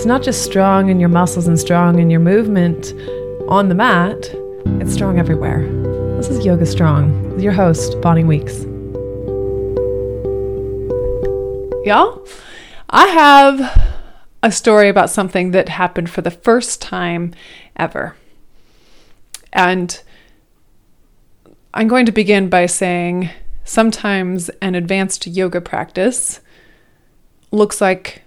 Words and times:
It's 0.00 0.06
not 0.06 0.22
just 0.22 0.46
strong 0.46 0.88
in 0.88 0.98
your 0.98 1.10
muscles 1.10 1.46
and 1.46 1.60
strong 1.60 1.98
in 1.98 2.08
your 2.08 2.20
movement 2.20 2.94
on 3.48 3.68
the 3.68 3.74
mat, 3.74 4.30
it's 4.80 4.94
strong 4.94 5.18
everywhere. 5.18 5.68
This 6.16 6.30
is 6.30 6.42
Yoga 6.42 6.64
Strong 6.64 7.32
with 7.32 7.42
your 7.42 7.52
host, 7.52 8.00
Bonnie 8.00 8.24
Weeks. 8.24 8.62
Y'all, 11.84 12.26
I 12.88 13.08
have 13.08 14.00
a 14.42 14.50
story 14.50 14.88
about 14.88 15.10
something 15.10 15.50
that 15.50 15.68
happened 15.68 16.08
for 16.08 16.22
the 16.22 16.30
first 16.30 16.80
time 16.80 17.34
ever. 17.76 18.16
And 19.52 20.02
I'm 21.74 21.88
going 21.88 22.06
to 22.06 22.12
begin 22.12 22.48
by 22.48 22.64
saying 22.64 23.28
sometimes 23.64 24.48
an 24.62 24.74
advanced 24.74 25.26
yoga 25.26 25.60
practice 25.60 26.40
looks 27.50 27.82
like 27.82 28.22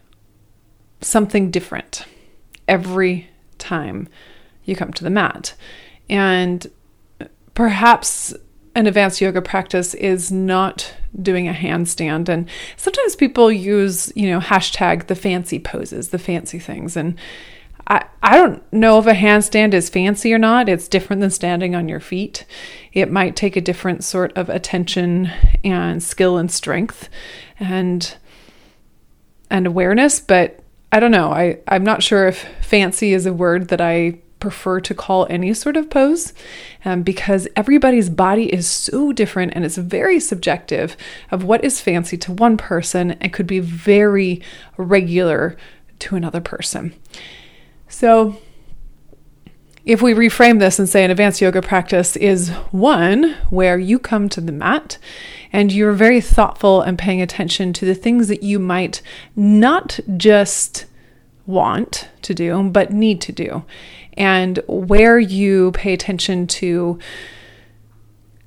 something 1.04 1.52
different 1.52 2.06
every 2.68 3.30
time 3.58 4.08
you 4.66 4.76
come 4.76 4.94
to 4.94 5.04
the 5.04 5.10
mat. 5.10 5.54
And 6.10 6.70
perhaps 7.54 8.34
an 8.76 8.88
advanced 8.88 9.22
yoga 9.22 9.42
practice 9.42 9.94
is 9.94 10.32
not 10.32 10.94
doing 11.22 11.48
a 11.48 11.54
handstand. 11.54 12.28
And 12.30 12.50
sometimes 12.76 13.16
people 13.16 13.52
use, 13.52 14.12
you 14.16 14.30
know, 14.30 14.40
hashtag 14.40 15.08
the 15.08 15.16
fancy 15.16 15.60
poses, 15.60 16.10
the 16.10 16.20
fancy 16.20 16.60
things. 16.60 16.98
And 16.98 17.18
I, 17.88 18.06
I 18.24 18.38
don't 18.38 18.74
know 18.74 18.98
if 18.98 19.06
a 19.06 19.14
handstand 19.14 19.74
is 19.74 19.90
fancy 19.90 20.34
or 20.34 20.40
not. 20.40 20.70
It's 20.70 20.88
different 20.88 21.20
than 21.20 21.30
standing 21.30 21.76
on 21.76 21.90
your 21.90 22.00
feet. 22.00 22.46
It 22.94 23.12
might 23.12 23.36
take 23.36 23.56
a 23.56 23.62
different 23.62 24.04
sort 24.04 24.36
of 24.38 24.50
attention 24.50 25.30
and 25.64 26.02
skill 26.02 26.38
and 26.38 26.52
strength 26.52 27.10
and 27.60 28.16
and 29.50 29.68
awareness, 29.68 30.20
but 30.20 30.63
I 30.94 31.00
don't 31.00 31.10
know. 31.10 31.32
I, 31.32 31.58
I'm 31.68 31.84
not 31.84 32.04
sure 32.04 32.28
if 32.28 32.48
fancy 32.62 33.14
is 33.14 33.26
a 33.26 33.34
word 33.34 33.70
that 33.70 33.82
I 33.82 34.20
prefer 34.40 34.80
to 34.82 34.94
call 34.94 35.26
any 35.28 35.52
sort 35.56 35.76
of 35.76 35.90
pose 35.90 36.34
um, 36.86 37.02
because 37.02 37.48
everybody's 37.56 38.12
body 38.12 38.54
is 38.54 38.68
so 38.68 39.12
different 39.12 39.54
and 39.56 39.66
it's 39.66 39.76
very 39.76 40.20
subjective 40.20 40.96
of 41.32 41.44
what 41.44 41.64
is 41.64 41.82
fancy 41.82 42.16
to 42.18 42.32
one 42.32 42.58
person 42.58 43.14
and 43.14 43.34
could 43.34 43.48
be 43.48 43.60
very 43.60 44.40
regular 44.78 45.58
to 45.98 46.16
another 46.16 46.42
person. 46.42 46.94
So, 47.88 48.40
if 49.86 50.02
we 50.02 50.14
reframe 50.14 50.60
this 50.60 50.80
and 50.80 50.88
say 50.88 51.04
an 51.04 51.12
advanced 51.12 51.42
yoga 51.42 51.62
practice 51.62 52.16
is 52.16 52.50
one 52.72 53.36
where 53.50 53.78
you 53.78 54.00
come 54.00 54.30
to 54.30 54.40
the 54.40 54.52
mat 54.52 54.98
and 55.52 55.72
you're 55.72 55.94
very 55.94 56.22
thoughtful 56.22 56.82
and 56.82 56.98
paying 56.98 57.22
attention 57.22 57.74
to 57.74 57.86
the 57.86 57.96
things 57.96 58.28
that 58.30 58.44
you 58.44 58.60
might 58.60 59.02
not 59.36 60.00
just 60.16 60.86
want 61.46 62.08
to 62.22 62.34
do, 62.34 62.64
but 62.70 62.92
need 62.92 63.20
to 63.20 63.32
do, 63.34 63.66
and 64.14 64.60
where 64.68 65.20
you 65.20 65.72
pay 65.74 65.94
attention 65.94 66.48
to 66.48 66.98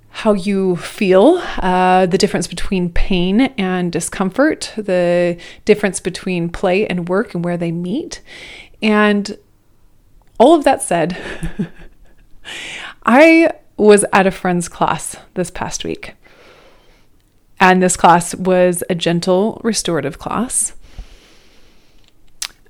how 0.09 0.33
you 0.33 0.77
feel, 0.77 1.43
uh, 1.59 2.07
the 2.07 2.17
difference 2.17 2.47
between 2.47 2.91
pain 2.91 3.43
and 3.59 3.93
discomfort, 3.93 4.73
the 4.79 5.37
difference 5.67 6.01
between 6.01 6.49
play 6.49 6.87
and 6.87 7.11
work 7.11 7.35
and 7.35 7.45
where 7.45 7.59
they 7.59 7.71
meet. 7.71 8.23
And 8.83 9.37
all 10.39 10.55
of 10.55 10.65
that 10.65 10.83
said, 10.83 11.17
I 13.07 13.53
was 13.77 14.05
at 14.13 14.27
a 14.27 14.31
friend's 14.31 14.69
class 14.69 15.17
this 15.35 15.51
past 15.51 15.85
week. 15.85 16.15
And 17.59 17.83
this 17.83 17.97
class 17.97 18.35
was 18.35 18.85
a 18.91 18.95
gentle 18.95 19.61
restorative 19.65 20.19
class. 20.19 20.75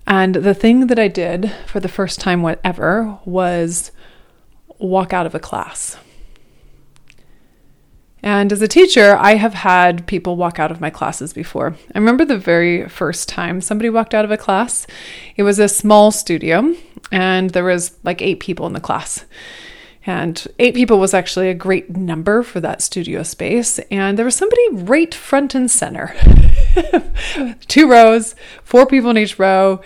And 0.07 0.37
the 0.37 0.55
thing 0.55 0.87
that 0.87 0.99
I 0.99 1.09
did 1.09 1.53
for 1.67 1.81
the 1.81 1.89
first 1.89 2.21
time 2.21 2.43
whatever 2.43 3.19
was 3.25 3.91
walk 4.79 5.13
out 5.13 5.27
of 5.27 5.35
a 5.35 5.41
class. 5.41 5.97
And 8.23 8.53
as 8.53 8.63
a 8.63 8.69
teacher, 8.69 9.17
I 9.17 9.35
have 9.35 9.55
had 9.55 10.07
people 10.07 10.37
walk 10.37 10.59
out 10.59 10.71
of 10.71 10.81
my 10.81 10.91
classes 10.91 11.33
before. 11.33 11.77
I 11.95 11.99
remember 11.99 12.25
the 12.25 12.39
very 12.39 12.89
first 12.89 13.29
time 13.29 13.61
somebody 13.61 13.91
walked 13.91 14.15
out 14.15 14.25
of 14.25 14.31
a 14.31 14.37
class. 14.37 14.87
It 15.37 15.43
was 15.43 15.59
a 15.59 15.69
small 15.69 16.11
studio, 16.11 16.75
and 17.11 17.51
there 17.51 17.65
was 17.65 17.97
like 18.05 18.23
eight 18.23 18.41
people 18.41 18.67
in 18.67 18.73
the 18.73 18.81
class. 18.81 19.25
And 20.09 20.47
eight 20.61 20.75
people 20.75 21.01
was 21.01 21.15
actually 21.15 21.49
a 21.49 21.55
great 21.55 21.97
number 21.97 22.45
for 22.45 22.61
that 22.61 22.81
studio 22.81 23.25
space. 23.25 23.81
And 23.91 24.17
there 24.17 24.25
was 24.25 24.37
somebody 24.37 24.63
right 24.71 25.13
front 25.13 25.57
and 25.57 25.69
center. 25.69 26.15
Two 27.67 27.91
rows, 27.91 28.37
four 28.63 28.87
people 28.87 29.11
in 29.11 29.19
each 29.19 29.39
row 29.39 29.81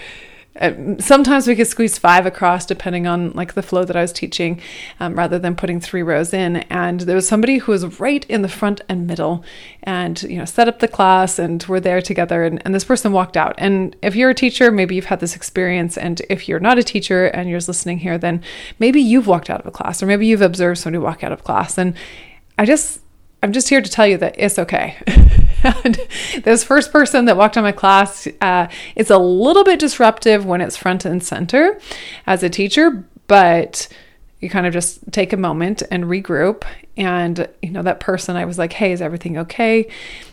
sometimes 0.99 1.47
we 1.47 1.57
could 1.57 1.67
squeeze 1.67 1.97
five 1.97 2.27
across 2.27 2.67
depending 2.67 3.07
on 3.07 3.31
like 3.31 3.55
the 3.55 3.63
flow 3.63 3.85
that 3.85 3.97
I 3.97 4.03
was 4.03 4.13
teaching 4.13 4.61
um, 4.99 5.15
rather 5.15 5.39
than 5.39 5.57
putting 5.57 5.81
three 5.81 6.03
rows 6.03 6.35
in. 6.35 6.57
And 6.69 7.01
there 7.01 7.17
was 7.17 7.27
somebody 7.27 7.59
who 7.59 7.73
was 7.73 7.99
right 7.99 8.27
in 8.27 8.43
the 8.43 8.49
front 8.49 8.83
and 8.89 9.07
middle 9.07 9.43
and, 9.83 10.23
you 10.25 10.37
know, 10.37 10.45
set 10.45 10.69
up 10.69 10.81
the 10.81 10.89
class 10.89 11.39
and 11.39 11.65
we're 11.67 11.81
there 11.81 12.03
together. 12.03 12.45
And, 12.45 12.61
and 12.65 12.75
this 12.75 12.85
person 12.85 13.13
walked 13.13 13.39
out. 13.39 13.55
And 13.57 13.97
if 14.03 14.15
you're 14.15 14.31
a 14.31 14.35
teacher, 14.35 14.71
maybe 14.71 14.95
you've 14.95 15.07
had 15.07 15.21
this 15.21 15.35
experience. 15.35 15.97
And 15.97 16.21
if 16.29 16.47
you're 16.49 16.61
not 16.61 16.79
a 16.79 16.83
teacher 16.83 17.27
and 17.29 17.49
you're 17.49 17.61
listening 17.61 17.99
here, 17.99 18.19
then 18.19 18.43
maybe 18.79 19.01
you've 19.01 19.27
walked 19.27 19.49
out 19.49 19.61
of 19.61 19.67
a 19.67 19.71
class 19.71 20.03
or 20.03 20.07
maybe 20.07 20.27
you've 20.27 20.43
observed 20.43 20.79
somebody 20.79 21.03
walk 21.03 21.25
out 21.25 21.33
of 21.33 21.43
class. 21.43 21.79
And 21.79 21.95
I 22.59 22.67
just, 22.67 23.01
I'm 23.43 23.53
just 23.53 23.71
here 23.71 23.81
to 23.81 23.91
tell 23.91 24.07
you 24.07 24.19
that 24.19 24.35
it's 24.37 24.59
okay. 24.59 24.99
this 26.43 26.65
first 26.65 26.93
person 26.93 27.27
that 27.27 27.37
walked 27.37 27.57
on 27.57 27.63
my 27.63 27.73
class, 27.73 28.27
uh, 28.41 28.69
it's 28.95 29.11
a 29.11 29.19
little 29.19 29.65
bit 29.65 29.79
disruptive 29.79 30.45
when 30.47 30.61
it's 30.61 30.77
front 30.77 31.05
and 31.05 31.23
center 31.23 31.79
as 32.27 32.43
a 32.43 32.49
teacher, 32.51 33.05
but 33.27 33.89
you 34.41 34.49
kind 34.49 34.67
of 34.67 34.73
just 34.73 35.13
take 35.13 35.33
a 35.33 35.37
moment 35.37 35.83
and 35.91 36.05
regroup. 36.05 36.65
And, 36.97 37.49
you 37.63 37.71
know, 37.71 37.83
that 37.83 38.01
person, 38.01 38.37
I 38.37 38.47
was 38.47 38.59
like, 38.59 38.73
hey, 38.73 38.93
is 38.93 39.03
everything 39.03 39.39
okay? 39.39 39.89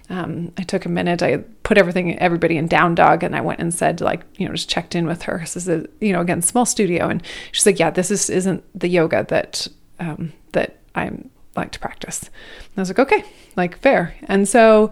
Um, 0.10 0.54
I 0.58 0.64
took 0.64 0.86
a 0.86 0.90
minute, 0.90 1.22
I 1.22 1.38
put 1.64 1.78
everything, 1.78 2.18
everybody 2.18 2.58
in 2.58 2.68
down 2.68 2.96
dog, 2.96 3.24
and 3.24 3.36
I 3.36 3.42
went 3.42 3.60
and 3.60 3.74
said, 3.74 4.00
like, 4.00 4.24
you 4.38 4.48
know, 4.48 4.54
just 4.54 4.70
checked 4.70 4.96
in 4.96 5.06
with 5.06 5.24
her. 5.24 5.40
This 5.40 5.58
is 5.58 5.68
a, 5.68 5.86
you 6.00 6.14
know, 6.14 6.22
again, 6.22 6.42
small 6.42 6.66
studio. 6.66 7.10
And 7.10 7.22
she's 7.52 7.66
like, 7.66 7.80
yeah, 7.80 7.90
this 7.90 8.10
is, 8.10 8.30
isn't 8.30 8.64
the 8.74 8.88
yoga 8.88 9.26
that, 9.30 9.68
um, 10.00 10.32
that 10.54 10.78
I'm 10.96 11.30
like 11.58 11.72
to 11.72 11.80
practice. 11.80 12.24
And 12.24 12.78
I 12.78 12.82
was 12.82 12.90
like, 12.90 13.00
okay, 13.00 13.24
like 13.56 13.78
fair. 13.80 14.16
And 14.24 14.48
so 14.48 14.92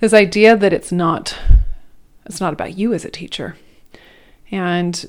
this 0.00 0.12
idea 0.12 0.56
that 0.56 0.72
it's 0.72 0.92
not 0.92 1.36
it's 2.26 2.40
not 2.40 2.52
about 2.52 2.78
you 2.78 2.94
as 2.94 3.04
a 3.04 3.10
teacher. 3.10 3.56
And 4.50 5.06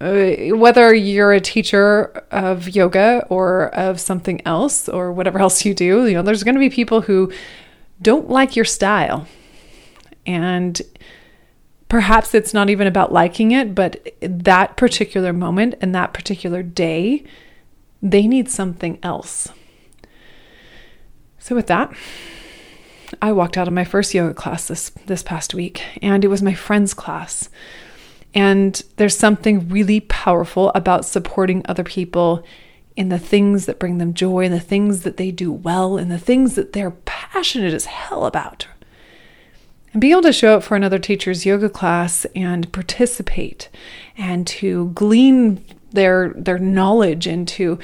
uh, 0.00 0.56
whether 0.56 0.94
you're 0.94 1.32
a 1.32 1.40
teacher 1.40 2.24
of 2.30 2.68
yoga 2.68 3.24
or 3.28 3.74
of 3.74 4.00
something 4.00 4.40
else 4.46 4.88
or 4.88 5.12
whatever 5.12 5.38
else 5.46 5.64
you 5.64 5.74
do, 5.74 6.06
you 6.06 6.14
know, 6.14 6.22
there's 6.22 6.42
going 6.42 6.54
to 6.54 6.60
be 6.60 6.70
people 6.70 7.02
who 7.02 7.32
don't 8.02 8.28
like 8.28 8.56
your 8.56 8.64
style. 8.64 9.26
And 10.26 10.80
perhaps 11.88 12.34
it's 12.34 12.52
not 12.52 12.68
even 12.68 12.86
about 12.86 13.12
liking 13.12 13.52
it, 13.52 13.74
but 13.74 14.14
that 14.20 14.76
particular 14.76 15.32
moment 15.32 15.76
and 15.80 15.94
that 15.94 16.12
particular 16.12 16.62
day, 16.62 17.24
they 18.02 18.26
need 18.26 18.50
something 18.50 18.98
else. 19.02 19.48
So, 21.46 21.54
with 21.54 21.68
that, 21.68 21.92
I 23.22 23.30
walked 23.30 23.56
out 23.56 23.68
of 23.68 23.72
my 23.72 23.84
first 23.84 24.12
yoga 24.12 24.34
class 24.34 24.66
this, 24.66 24.90
this 25.06 25.22
past 25.22 25.54
week, 25.54 25.80
and 26.02 26.24
it 26.24 26.28
was 26.28 26.42
my 26.42 26.54
friend's 26.54 26.92
class. 26.92 27.48
And 28.34 28.82
there's 28.96 29.16
something 29.16 29.68
really 29.68 30.00
powerful 30.00 30.72
about 30.74 31.04
supporting 31.04 31.62
other 31.66 31.84
people 31.84 32.44
in 32.96 33.10
the 33.10 33.18
things 33.20 33.66
that 33.66 33.78
bring 33.78 33.98
them 33.98 34.12
joy, 34.12 34.46
and 34.46 34.52
the 34.52 34.58
things 34.58 35.04
that 35.04 35.18
they 35.18 35.30
do 35.30 35.52
well, 35.52 35.96
and 35.96 36.10
the 36.10 36.18
things 36.18 36.56
that 36.56 36.72
they're 36.72 36.90
passionate 36.90 37.72
as 37.72 37.84
hell 37.84 38.26
about. 38.26 38.66
And 39.92 40.00
being 40.00 40.14
able 40.14 40.22
to 40.22 40.32
show 40.32 40.56
up 40.56 40.64
for 40.64 40.74
another 40.74 40.98
teacher's 40.98 41.46
yoga 41.46 41.70
class 41.70 42.26
and 42.34 42.72
participate 42.72 43.68
and 44.18 44.48
to 44.48 44.88
glean 44.94 45.64
their 45.92 46.34
their 46.36 46.58
knowledge 46.58 47.28
and 47.28 47.46
to 47.46 47.78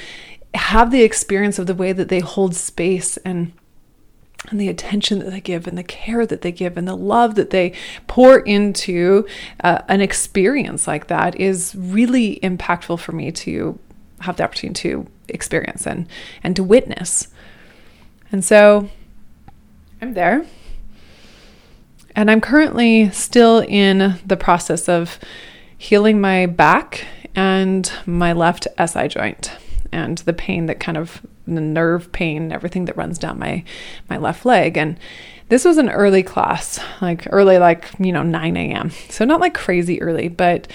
have 0.55 0.91
the 0.91 1.03
experience 1.03 1.59
of 1.59 1.67
the 1.67 1.75
way 1.75 1.93
that 1.93 2.09
they 2.09 2.21
hold 2.21 2.55
space 2.55 3.17
and 3.19 3.53
and 4.51 4.61
the 4.61 4.69
attention 4.69 5.21
that 5.21 5.31
they 5.31 5.41
give 5.41 5.69
and 5.69 5.79
the 5.79 5.85
care 5.85 6.27
that 6.27 6.43
they 6.43 6.51
give 6.51 6.77
and 6.77 6.89
the 6.89 6.97
love 6.97 7.37
that 7.37 7.51
they 7.51 7.73
pour 8.09 8.41
into 8.41 9.25
uh, 9.63 9.79
an 9.89 10.01
experience 10.01 10.89
like 10.89 11.07
that 11.07 11.39
is 11.39 11.75
really 11.77 12.41
impactful 12.43 12.99
for 12.99 13.13
me 13.13 13.31
to 13.31 13.79
have 14.21 14.37
the 14.37 14.43
opportunity 14.43 14.81
to 14.81 15.07
experience 15.29 15.87
and 15.87 16.09
and 16.43 16.57
to 16.57 16.65
witness. 16.65 17.29
And 18.33 18.45
so 18.45 18.89
I'm 20.01 20.15
there. 20.15 20.45
And 22.17 22.31
I'm 22.31 22.41
currently 22.41 23.11
still 23.11 23.61
in 23.61 24.19
the 24.27 24.37
process 24.37 24.89
of 24.89 25.19
healing 25.79 26.21
my 26.21 26.47
back 26.47 27.07
and 27.35 27.91
my 28.07 28.33
left 28.33 28.67
SI 28.85 29.09
joint 29.09 29.53
and 29.93 30.19
the 30.19 30.33
pain 30.33 30.67
that 30.67 30.81
kind 30.81 30.97
of 30.97 31.21
the 31.47 31.61
nerve 31.61 32.11
pain, 32.13 32.53
everything 32.53 32.87
that 32.87 32.97
runs 32.97 33.19
down 33.19 33.39
my 33.39 33.65
my 34.09 34.17
left 34.17 34.45
leg. 34.45 34.77
And 34.77 34.99
this 35.49 35.65
was 35.65 35.79
an 35.79 35.91
early 35.91 36.23
class, 36.23 36.81
like 37.01 37.27
early, 37.31 37.59
like 37.59 37.91
you 37.99 38.13
know, 38.13 38.23
9 38.23 38.57
a.m. 38.57 38.91
So 39.11 39.25
not 39.25 39.41
like 39.41 39.55
crazy 39.55 40.01
early, 40.01 40.29
but 40.29 40.67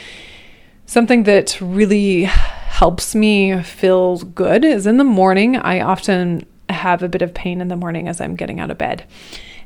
something 0.85 1.23
that 1.23 1.59
really 1.59 2.23
helps 2.23 3.15
me 3.15 3.61
feel 3.63 4.17
good 4.17 4.63
is 4.63 4.85
in 4.85 4.97
the 4.97 5.03
morning. 5.03 5.57
I 5.57 5.81
often 5.81 6.45
have 6.69 7.01
a 7.01 7.09
bit 7.09 7.21
of 7.21 7.33
pain 7.33 7.61
in 7.61 7.69
the 7.69 7.75
morning 7.75 8.07
as 8.07 8.21
I'm 8.21 8.35
getting 8.35 8.59
out 8.59 8.71
of 8.71 8.77
bed, 8.77 9.05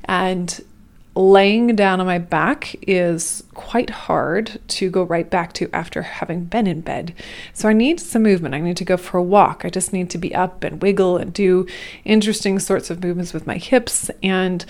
and 0.06 0.62
laying 1.13 1.75
down 1.75 2.00
on 2.00 2.06
my 2.06 2.18
back 2.18 2.75
is 2.84 3.44
quite 3.54 3.90
hard 3.90 4.60
to 4.69 4.90
go 4.90 5.04
right 5.04 5.30
back 5.30 5.52
to 5.52 5.69
after 5.74 6.02
having 6.02 6.46
been 6.46 6.68
in 6.68 6.80
bed. 6.80 7.13
So 7.54 7.68
I 7.68 7.74
need 7.74 8.00
some 8.00 8.24
movement. 8.24 8.56
I 8.56 8.62
need 8.62 8.78
to 8.78 8.86
go 8.86 8.96
for 8.96 9.18
a 9.18 9.24
walk. 9.24 9.66
I 9.66 9.69
just 9.69 9.92
need 9.92 10.10
to 10.12 10.18
be 10.18 10.34
up 10.34 10.63
and 10.63 10.81
wiggle 10.81 11.18
and 11.18 11.34
do 11.34 11.68
interesting 12.06 12.60
sorts 12.60 12.90
of 12.90 13.04
movements 13.04 13.34
with 13.34 13.46
my 13.46 13.58
hips. 13.58 14.10
And 14.24 14.66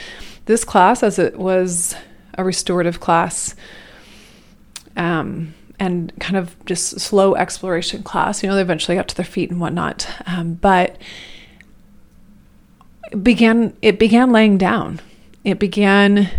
this 0.46 0.64
class, 0.64 1.04
as 1.04 1.20
it 1.20 1.38
was 1.38 1.96
a 2.38 2.44
restorative 2.44 3.00
class, 3.00 3.56
um, 4.98 5.54
and 5.80 6.12
kind 6.20 6.38
of 6.38 6.56
just 6.66 7.00
slow 7.00 7.36
exploration 7.36 8.04
class. 8.04 8.42
You 8.42 8.50
know, 8.50 8.56
they 8.56 8.62
eventually 8.62 8.98
got 8.98 9.08
to 9.10 9.16
their 9.16 9.26
feet 9.26 9.52
and 9.52 9.60
whatnot, 9.60 10.08
um, 10.26 10.56
but 10.56 10.98
began 13.22 13.76
it 13.82 14.00
began 14.00 14.32
laying 14.32 14.58
down 14.58 15.02
it 15.44 15.60
began 15.60 16.30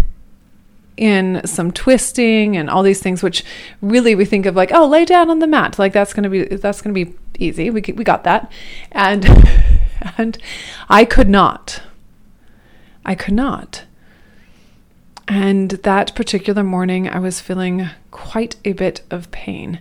in 0.96 1.40
some 1.46 1.72
twisting 1.72 2.56
and 2.56 2.68
all 2.68 2.82
these 2.82 3.00
things 3.00 3.22
which 3.22 3.44
really 3.80 4.14
we 4.14 4.24
think 4.24 4.46
of 4.46 4.54
like 4.54 4.70
oh 4.72 4.86
lay 4.86 5.04
down 5.04 5.30
on 5.30 5.38
the 5.38 5.46
mat. 5.46 5.78
Like 5.78 5.92
that's 5.92 6.12
going 6.12 6.24
to 6.24 6.28
be 6.28 6.44
that's 6.56 6.82
going 6.82 6.94
to 6.94 7.04
be 7.04 7.16
easy. 7.38 7.70
We 7.70 7.82
we 7.94 8.04
got 8.04 8.24
that. 8.24 8.50
And 8.90 9.26
and 10.18 10.38
I 10.88 11.04
could 11.04 11.28
not. 11.28 11.82
I 13.04 13.14
could 13.14 13.34
not. 13.34 13.84
And 15.26 15.70
that 15.70 16.14
particular 16.14 16.62
morning 16.62 17.08
I 17.08 17.18
was 17.18 17.40
feeling 17.40 17.88
quite 18.10 18.56
a 18.64 18.72
bit 18.72 19.02
of 19.10 19.30
pain. 19.30 19.80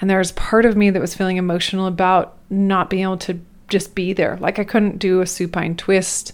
And 0.00 0.08
there 0.08 0.18
was 0.18 0.32
part 0.32 0.64
of 0.64 0.76
me 0.76 0.88
that 0.90 1.00
was 1.00 1.14
feeling 1.14 1.36
emotional 1.36 1.86
about 1.86 2.38
not 2.48 2.88
being 2.88 3.02
able 3.02 3.18
to 3.18 3.40
just 3.68 3.94
be 3.94 4.14
there. 4.14 4.38
Like 4.40 4.58
I 4.58 4.64
couldn't 4.64 4.98
do 4.98 5.20
a 5.20 5.26
supine 5.26 5.76
twist. 5.76 6.32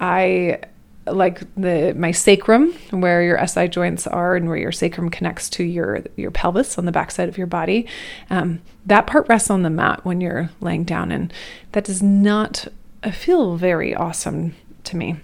I 0.00 0.60
like 1.06 1.40
the 1.54 1.94
my 1.96 2.10
sacrum 2.10 2.72
where 2.90 3.22
your 3.22 3.46
SI 3.46 3.68
joints 3.68 4.06
are 4.06 4.36
and 4.36 4.48
where 4.48 4.56
your 4.56 4.72
sacrum 4.72 5.08
connects 5.08 5.48
to 5.50 5.64
your 5.64 6.04
your 6.16 6.30
pelvis 6.30 6.78
on 6.78 6.84
the 6.84 6.92
backside 6.92 7.28
of 7.28 7.38
your 7.38 7.46
body. 7.46 7.86
Um, 8.30 8.60
that 8.84 9.06
part 9.06 9.28
rests 9.28 9.50
on 9.50 9.62
the 9.62 9.70
mat 9.70 10.04
when 10.04 10.20
you're 10.20 10.50
laying 10.60 10.84
down, 10.84 11.12
and 11.12 11.32
that 11.72 11.84
does 11.84 12.02
not 12.02 12.66
feel 13.12 13.56
very 13.56 13.94
awesome 13.94 14.54
to 14.84 14.96
me. 14.96 15.16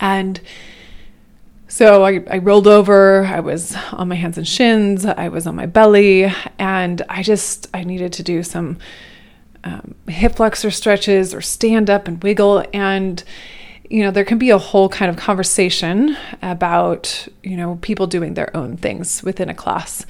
And 0.00 0.40
so 1.68 2.04
I, 2.04 2.24
I 2.30 2.38
rolled 2.38 2.66
over, 2.66 3.24
I 3.26 3.40
was 3.40 3.76
on 3.92 4.08
my 4.08 4.14
hands 4.14 4.38
and 4.38 4.48
shins, 4.48 5.04
I 5.04 5.28
was 5.28 5.46
on 5.46 5.54
my 5.54 5.66
belly, 5.66 6.32
and 6.58 7.02
I 7.08 7.22
just 7.22 7.68
I 7.74 7.84
needed 7.84 8.12
to 8.14 8.22
do 8.22 8.42
some 8.42 8.78
um, 9.64 9.94
hip 10.06 10.36
flexor 10.36 10.70
stretches 10.70 11.34
or 11.34 11.40
stand 11.40 11.90
up 11.90 12.08
and 12.08 12.22
wiggle 12.22 12.64
and 12.72 13.22
you 13.90 14.02
know, 14.02 14.10
there 14.10 14.24
can 14.24 14.38
be 14.38 14.50
a 14.50 14.58
whole 14.58 14.88
kind 14.88 15.10
of 15.10 15.16
conversation 15.16 16.16
about, 16.42 17.26
you 17.42 17.56
know, 17.56 17.78
people 17.80 18.06
doing 18.06 18.34
their 18.34 18.54
own 18.54 18.76
things 18.76 19.22
within 19.22 19.48
a 19.48 19.54
class. 19.54 20.04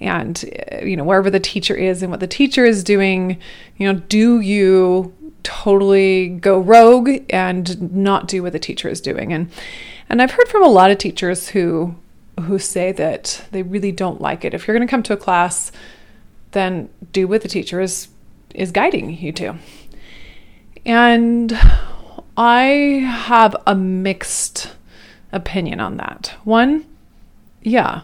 And, 0.00 0.44
uh, 0.72 0.84
you 0.84 0.96
know, 0.96 1.04
wherever 1.04 1.30
the 1.30 1.38
teacher 1.38 1.74
is 1.74 2.02
and 2.02 2.10
what 2.10 2.20
the 2.20 2.26
teacher 2.26 2.64
is 2.64 2.82
doing, 2.82 3.38
you 3.76 3.90
know, 3.90 4.00
do 4.00 4.40
you 4.40 5.14
totally 5.44 6.28
go 6.28 6.58
rogue 6.58 7.10
and 7.30 7.92
not 7.92 8.26
do 8.26 8.42
what 8.42 8.52
the 8.52 8.58
teacher 8.58 8.88
is 8.88 9.00
doing? 9.00 9.32
And, 9.32 9.50
and 10.08 10.20
I've 10.20 10.32
heard 10.32 10.48
from 10.48 10.64
a 10.64 10.68
lot 10.68 10.90
of 10.90 10.98
teachers 10.98 11.50
who, 11.50 11.94
who 12.40 12.58
say 12.58 12.90
that 12.92 13.44
they 13.52 13.62
really 13.62 13.92
don't 13.92 14.20
like 14.20 14.44
it. 14.44 14.54
If 14.54 14.66
you're 14.66 14.76
going 14.76 14.86
to 14.86 14.90
come 14.90 15.04
to 15.04 15.12
a 15.12 15.16
class, 15.16 15.70
then 16.50 16.88
do 17.12 17.28
what 17.28 17.42
the 17.42 17.48
teacher 17.48 17.80
is, 17.80 18.08
is 18.56 18.72
guiding 18.72 19.16
you 19.16 19.30
to. 19.32 19.54
And 20.84 21.56
I 22.36 22.64
have 23.06 23.56
a 23.66 23.74
mixed 23.74 24.74
opinion 25.32 25.80
on 25.80 25.96
that. 25.98 26.34
One, 26.44 26.86
yeah, 27.62 28.02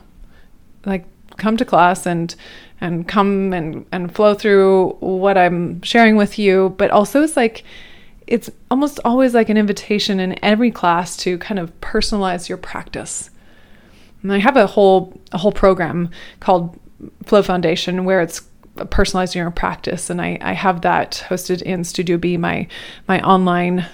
like 0.84 1.04
come 1.36 1.56
to 1.56 1.64
class 1.64 2.06
and 2.06 2.34
and 2.80 3.08
come 3.08 3.52
and 3.52 3.86
and 3.92 4.14
flow 4.14 4.34
through 4.34 4.90
what 5.00 5.38
I'm 5.38 5.80
sharing 5.82 6.16
with 6.16 6.38
you, 6.38 6.74
but 6.78 6.90
also 6.90 7.22
it's 7.22 7.36
like 7.36 7.64
it's 8.26 8.50
almost 8.70 8.98
always 9.04 9.34
like 9.34 9.48
an 9.48 9.56
invitation 9.56 10.18
in 10.20 10.42
every 10.44 10.70
class 10.70 11.16
to 11.18 11.38
kind 11.38 11.58
of 11.58 11.78
personalize 11.80 12.48
your 12.48 12.58
practice. 12.58 13.30
And 14.22 14.32
I 14.32 14.38
have 14.38 14.56
a 14.56 14.66
whole 14.66 15.18
a 15.32 15.38
whole 15.38 15.52
program 15.52 16.10
called 16.40 16.78
Flow 17.24 17.42
Foundation 17.42 18.04
where 18.04 18.20
it's 18.20 18.42
personalizing 18.76 19.36
your 19.36 19.50
practice 19.50 20.10
and 20.10 20.20
I, 20.20 20.36
I 20.42 20.52
have 20.52 20.82
that 20.82 21.24
hosted 21.28 21.62
in 21.62 21.84
Studio 21.84 22.18
B, 22.18 22.36
my 22.36 22.66
my 23.08 23.20
online 23.22 23.86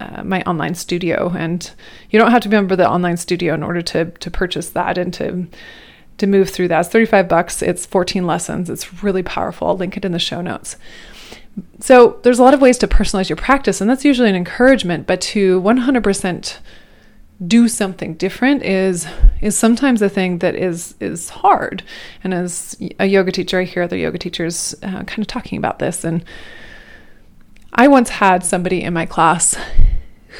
uh, 0.00 0.22
my 0.24 0.42
online 0.42 0.74
studio, 0.74 1.32
and 1.36 1.70
you 2.10 2.18
don't 2.18 2.30
have 2.30 2.42
to 2.42 2.48
be 2.48 2.56
member 2.56 2.74
of 2.74 2.78
the 2.78 2.88
online 2.88 3.16
studio 3.16 3.54
in 3.54 3.62
order 3.62 3.82
to 3.82 4.06
to 4.06 4.30
purchase 4.30 4.70
that 4.70 4.98
and 4.98 5.12
to 5.14 5.46
to 6.18 6.26
move 6.26 6.50
through 6.50 6.68
that. 6.68 6.80
It's 6.80 6.88
35 6.88 7.28
bucks. 7.28 7.62
It's 7.62 7.86
14 7.86 8.26
lessons. 8.26 8.68
It's 8.68 9.02
really 9.02 9.22
powerful. 9.22 9.68
I'll 9.68 9.76
link 9.76 9.96
it 9.96 10.04
in 10.04 10.12
the 10.12 10.18
show 10.18 10.40
notes. 10.40 10.76
So 11.80 12.20
there's 12.22 12.38
a 12.38 12.42
lot 12.42 12.54
of 12.54 12.60
ways 12.60 12.78
to 12.78 12.88
personalize 12.88 13.28
your 13.28 13.36
practice, 13.36 13.80
and 13.80 13.88
that's 13.88 14.04
usually 14.04 14.28
an 14.28 14.36
encouragement. 14.36 15.06
But 15.06 15.20
to 15.22 15.60
100% 15.60 16.58
do 17.46 17.68
something 17.68 18.14
different 18.14 18.62
is 18.62 19.06
is 19.40 19.56
sometimes 19.56 20.02
a 20.02 20.08
thing 20.08 20.38
that 20.38 20.54
is 20.54 20.94
is 21.00 21.30
hard. 21.30 21.82
And 22.22 22.34
as 22.34 22.76
a 22.98 23.06
yoga 23.06 23.32
teacher, 23.32 23.60
I 23.60 23.64
hear 23.64 23.82
other 23.82 23.96
yoga 23.96 24.18
teachers 24.18 24.74
uh, 24.82 25.04
kind 25.04 25.20
of 25.20 25.26
talking 25.26 25.58
about 25.58 25.78
this. 25.78 26.04
And 26.04 26.24
I 27.72 27.88
once 27.88 28.10
had 28.10 28.44
somebody 28.44 28.82
in 28.82 28.92
my 28.92 29.06
class 29.06 29.56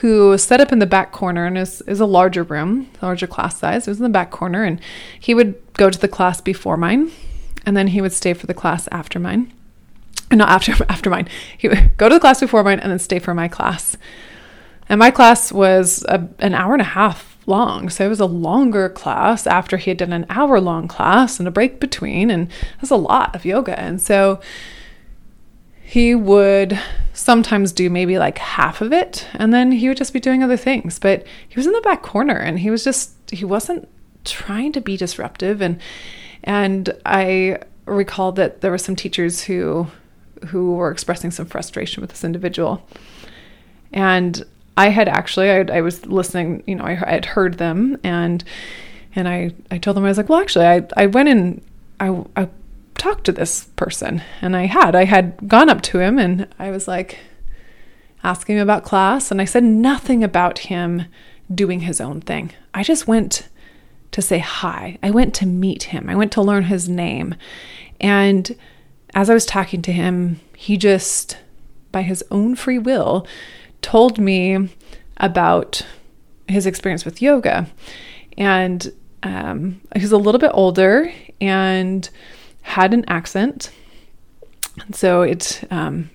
who 0.00 0.38
set 0.38 0.60
up 0.60 0.72
in 0.72 0.78
the 0.78 0.86
back 0.86 1.12
corner 1.12 1.44
and 1.44 1.58
is, 1.58 1.82
is 1.82 2.00
a 2.00 2.06
larger 2.06 2.42
room, 2.42 2.88
larger 3.02 3.26
class 3.26 3.58
size. 3.58 3.86
It 3.86 3.90
was 3.90 3.98
in 3.98 4.04
the 4.04 4.08
back 4.08 4.30
corner, 4.30 4.64
and 4.64 4.80
he 5.18 5.34
would 5.34 5.60
go 5.74 5.90
to 5.90 5.98
the 5.98 6.08
class 6.08 6.40
before 6.40 6.78
mine, 6.78 7.10
and 7.66 7.76
then 7.76 7.88
he 7.88 8.00
would 8.00 8.12
stay 8.12 8.32
for 8.32 8.46
the 8.46 8.54
class 8.54 8.88
after 8.90 9.18
mine. 9.18 9.52
Uh, 10.30 10.36
not 10.36 10.48
after 10.48 10.72
after 10.88 11.10
mine. 11.10 11.28
He 11.56 11.68
would 11.68 11.96
go 11.98 12.08
to 12.08 12.14
the 12.14 12.20
class 12.20 12.40
before 12.40 12.64
mine 12.64 12.80
and 12.80 12.90
then 12.90 12.98
stay 12.98 13.18
for 13.18 13.34
my 13.34 13.46
class. 13.46 13.96
And 14.88 14.98
my 14.98 15.10
class 15.10 15.52
was 15.52 16.04
a, 16.08 16.26
an 16.38 16.54
hour 16.54 16.72
and 16.72 16.82
a 16.82 16.84
half 16.84 17.38
long. 17.46 17.90
So 17.90 18.06
it 18.06 18.08
was 18.08 18.20
a 18.20 18.26
longer 18.26 18.88
class 18.88 19.46
after 19.46 19.76
he 19.76 19.90
had 19.90 19.98
done 19.98 20.12
an 20.12 20.26
hour 20.30 20.60
long 20.60 20.88
class 20.88 21.38
and 21.38 21.46
a 21.46 21.50
break 21.50 21.78
between. 21.78 22.30
And 22.30 22.50
that's 22.76 22.90
a 22.90 22.96
lot 22.96 23.34
of 23.36 23.44
yoga. 23.44 23.78
And 23.78 24.00
so 24.00 24.40
he 25.82 26.14
would 26.14 26.78
sometimes 27.20 27.70
do 27.72 27.90
maybe 27.90 28.18
like 28.18 28.38
half 28.38 28.80
of 28.80 28.92
it 28.92 29.26
and 29.34 29.52
then 29.52 29.72
he 29.72 29.88
would 29.88 29.96
just 29.96 30.12
be 30.12 30.20
doing 30.20 30.42
other 30.42 30.56
things. 30.56 30.98
But 30.98 31.26
he 31.48 31.54
was 31.54 31.66
in 31.66 31.72
the 31.72 31.80
back 31.82 32.02
corner 32.02 32.36
and 32.36 32.58
he 32.58 32.70
was 32.70 32.82
just 32.82 33.12
he 33.30 33.44
wasn't 33.44 33.88
trying 34.24 34.72
to 34.72 34.80
be 34.80 34.96
disruptive. 34.96 35.60
And 35.60 35.78
and 36.42 36.96
i 37.04 37.58
recall 37.84 38.32
that 38.32 38.62
there 38.62 38.70
were 38.70 38.78
some 38.78 38.96
teachers 38.96 39.42
who 39.42 39.86
who 40.46 40.72
were 40.72 40.90
expressing 40.90 41.30
some 41.30 41.44
frustration 41.44 42.00
with 42.00 42.10
this 42.10 42.24
individual. 42.24 42.86
And 43.92 44.42
i 44.76 44.88
had 44.88 45.08
actually 45.08 45.50
i, 45.50 45.60
I 45.60 45.80
was 45.82 46.06
listening 46.06 46.62
you 46.66 46.76
know 46.76 46.84
I, 46.84 46.92
I 46.92 47.12
had 47.12 47.26
heard 47.26 47.58
them 47.58 47.98
and 48.02 48.42
and 49.14 49.28
i 49.28 49.50
i 49.70 49.78
told 49.78 49.96
them 49.96 50.04
i 50.04 50.08
was 50.08 50.16
like 50.16 50.28
well 50.28 50.40
actually 50.40 50.66
i 50.66 50.86
i 50.96 51.06
went 51.06 51.28
in 51.28 51.60
i, 51.98 52.24
I 52.36 52.48
talk 53.00 53.24
to 53.24 53.32
this 53.32 53.64
person. 53.76 54.22
And 54.40 54.54
I 54.54 54.66
had. 54.66 54.94
I 54.94 55.04
had 55.04 55.48
gone 55.48 55.70
up 55.70 55.80
to 55.82 55.98
him 55.98 56.18
and 56.18 56.46
I 56.58 56.70
was 56.70 56.86
like 56.86 57.18
asking 58.22 58.56
him 58.56 58.62
about 58.62 58.84
class. 58.84 59.30
And 59.30 59.40
I 59.40 59.46
said 59.46 59.64
nothing 59.64 60.22
about 60.22 60.60
him 60.60 61.06
doing 61.52 61.80
his 61.80 62.00
own 62.00 62.20
thing. 62.20 62.52
I 62.74 62.82
just 62.82 63.08
went 63.08 63.48
to 64.12 64.20
say 64.20 64.38
hi. 64.38 64.98
I 65.02 65.10
went 65.10 65.34
to 65.36 65.46
meet 65.46 65.84
him. 65.84 66.08
I 66.08 66.14
went 66.14 66.32
to 66.32 66.42
learn 66.42 66.64
his 66.64 66.88
name. 66.88 67.34
And 68.00 68.54
as 69.14 69.30
I 69.30 69.34
was 69.34 69.46
talking 69.46 69.82
to 69.82 69.92
him, 69.92 70.40
he 70.54 70.76
just, 70.76 71.38
by 71.92 72.02
his 72.02 72.22
own 72.30 72.54
free 72.54 72.78
will, 72.78 73.26
told 73.82 74.18
me 74.18 74.68
about 75.16 75.86
his 76.48 76.66
experience 76.66 77.04
with 77.04 77.22
yoga. 77.22 77.66
And 78.36 78.92
um, 79.22 79.80
he's 79.96 80.12
a 80.12 80.18
little 80.18 80.38
bit 80.38 80.50
older 80.52 81.12
and 81.40 82.08
had 82.62 82.94
an 82.94 83.04
accent 83.08 83.70
And 84.86 84.94
so 84.94 85.22
it 85.22 85.62
um, 85.70 86.10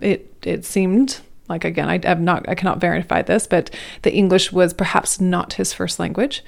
it 0.00 0.34
it 0.42 0.64
seemed 0.64 1.20
like 1.48 1.64
again 1.64 1.88
I 1.88 2.00
have 2.04 2.20
not 2.20 2.48
I 2.48 2.54
cannot 2.54 2.80
verify 2.80 3.22
this, 3.22 3.46
but 3.46 3.70
the 4.02 4.12
English 4.12 4.52
was 4.52 4.74
perhaps 4.74 5.20
not 5.20 5.54
his 5.54 5.72
first 5.72 5.98
language, 5.98 6.44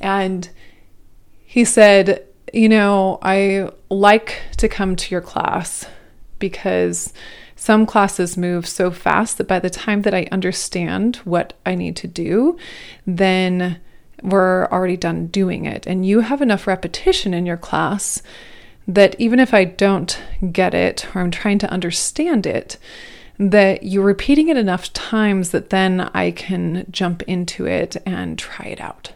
and 0.00 0.48
he 1.44 1.64
said, 1.64 2.26
you 2.52 2.68
know, 2.68 3.18
I 3.22 3.70
like 3.88 4.42
to 4.58 4.68
come 4.68 4.96
to 4.96 5.10
your 5.10 5.20
class 5.20 5.86
because 6.38 7.12
some 7.56 7.86
classes 7.86 8.36
move 8.36 8.66
so 8.66 8.90
fast 8.90 9.38
that 9.38 9.48
by 9.48 9.60
the 9.60 9.70
time 9.70 10.02
that 10.02 10.14
I 10.14 10.26
understand 10.32 11.16
what 11.18 11.52
I 11.64 11.76
need 11.76 11.96
to 11.96 12.08
do, 12.08 12.58
then 13.06 13.80
we're 14.22 14.66
already 14.66 14.96
done 14.96 15.28
doing 15.28 15.64
it. 15.64 15.86
And 15.86 16.04
you 16.04 16.20
have 16.20 16.42
enough 16.42 16.66
repetition 16.66 17.32
in 17.34 17.46
your 17.46 17.56
class 17.56 18.22
that 18.86 19.16
even 19.18 19.40
if 19.40 19.54
I 19.54 19.64
don't 19.64 20.20
get 20.52 20.74
it 20.74 21.06
or 21.14 21.20
I'm 21.20 21.30
trying 21.30 21.58
to 21.60 21.70
understand 21.70 22.46
it, 22.46 22.76
that 23.38 23.82
you're 23.82 24.04
repeating 24.04 24.48
it 24.48 24.56
enough 24.56 24.92
times 24.92 25.50
that 25.50 25.70
then 25.70 26.10
I 26.14 26.30
can 26.30 26.86
jump 26.90 27.22
into 27.22 27.66
it 27.66 27.96
and 28.06 28.38
try 28.38 28.66
it 28.66 28.80
out. 28.80 29.12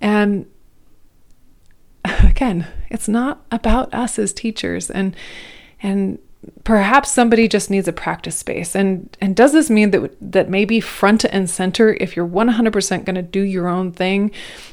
And 0.00 0.46
again, 2.04 2.66
it's 2.90 3.08
not 3.08 3.44
about 3.50 3.92
us 3.94 4.18
as 4.18 4.32
teachers 4.32 4.90
and 4.90 5.14
and 5.82 6.18
perhaps 6.64 7.10
somebody 7.10 7.48
just 7.48 7.70
needs 7.70 7.88
a 7.88 7.92
practice 7.92 8.36
space. 8.36 8.74
And 8.74 9.16
and 9.20 9.36
does 9.36 9.52
this 9.52 9.70
mean 9.70 9.90
that 9.92 10.16
that 10.20 10.50
maybe 10.50 10.80
front 10.80 11.24
and 11.24 11.48
center 11.48 11.94
if 12.00 12.16
you're 12.16 12.26
100% 12.26 13.04
going 13.04 13.16
to 13.16 13.22
do 13.22 13.40
your 13.40 13.68
own 13.68 13.92
thing 13.92 14.30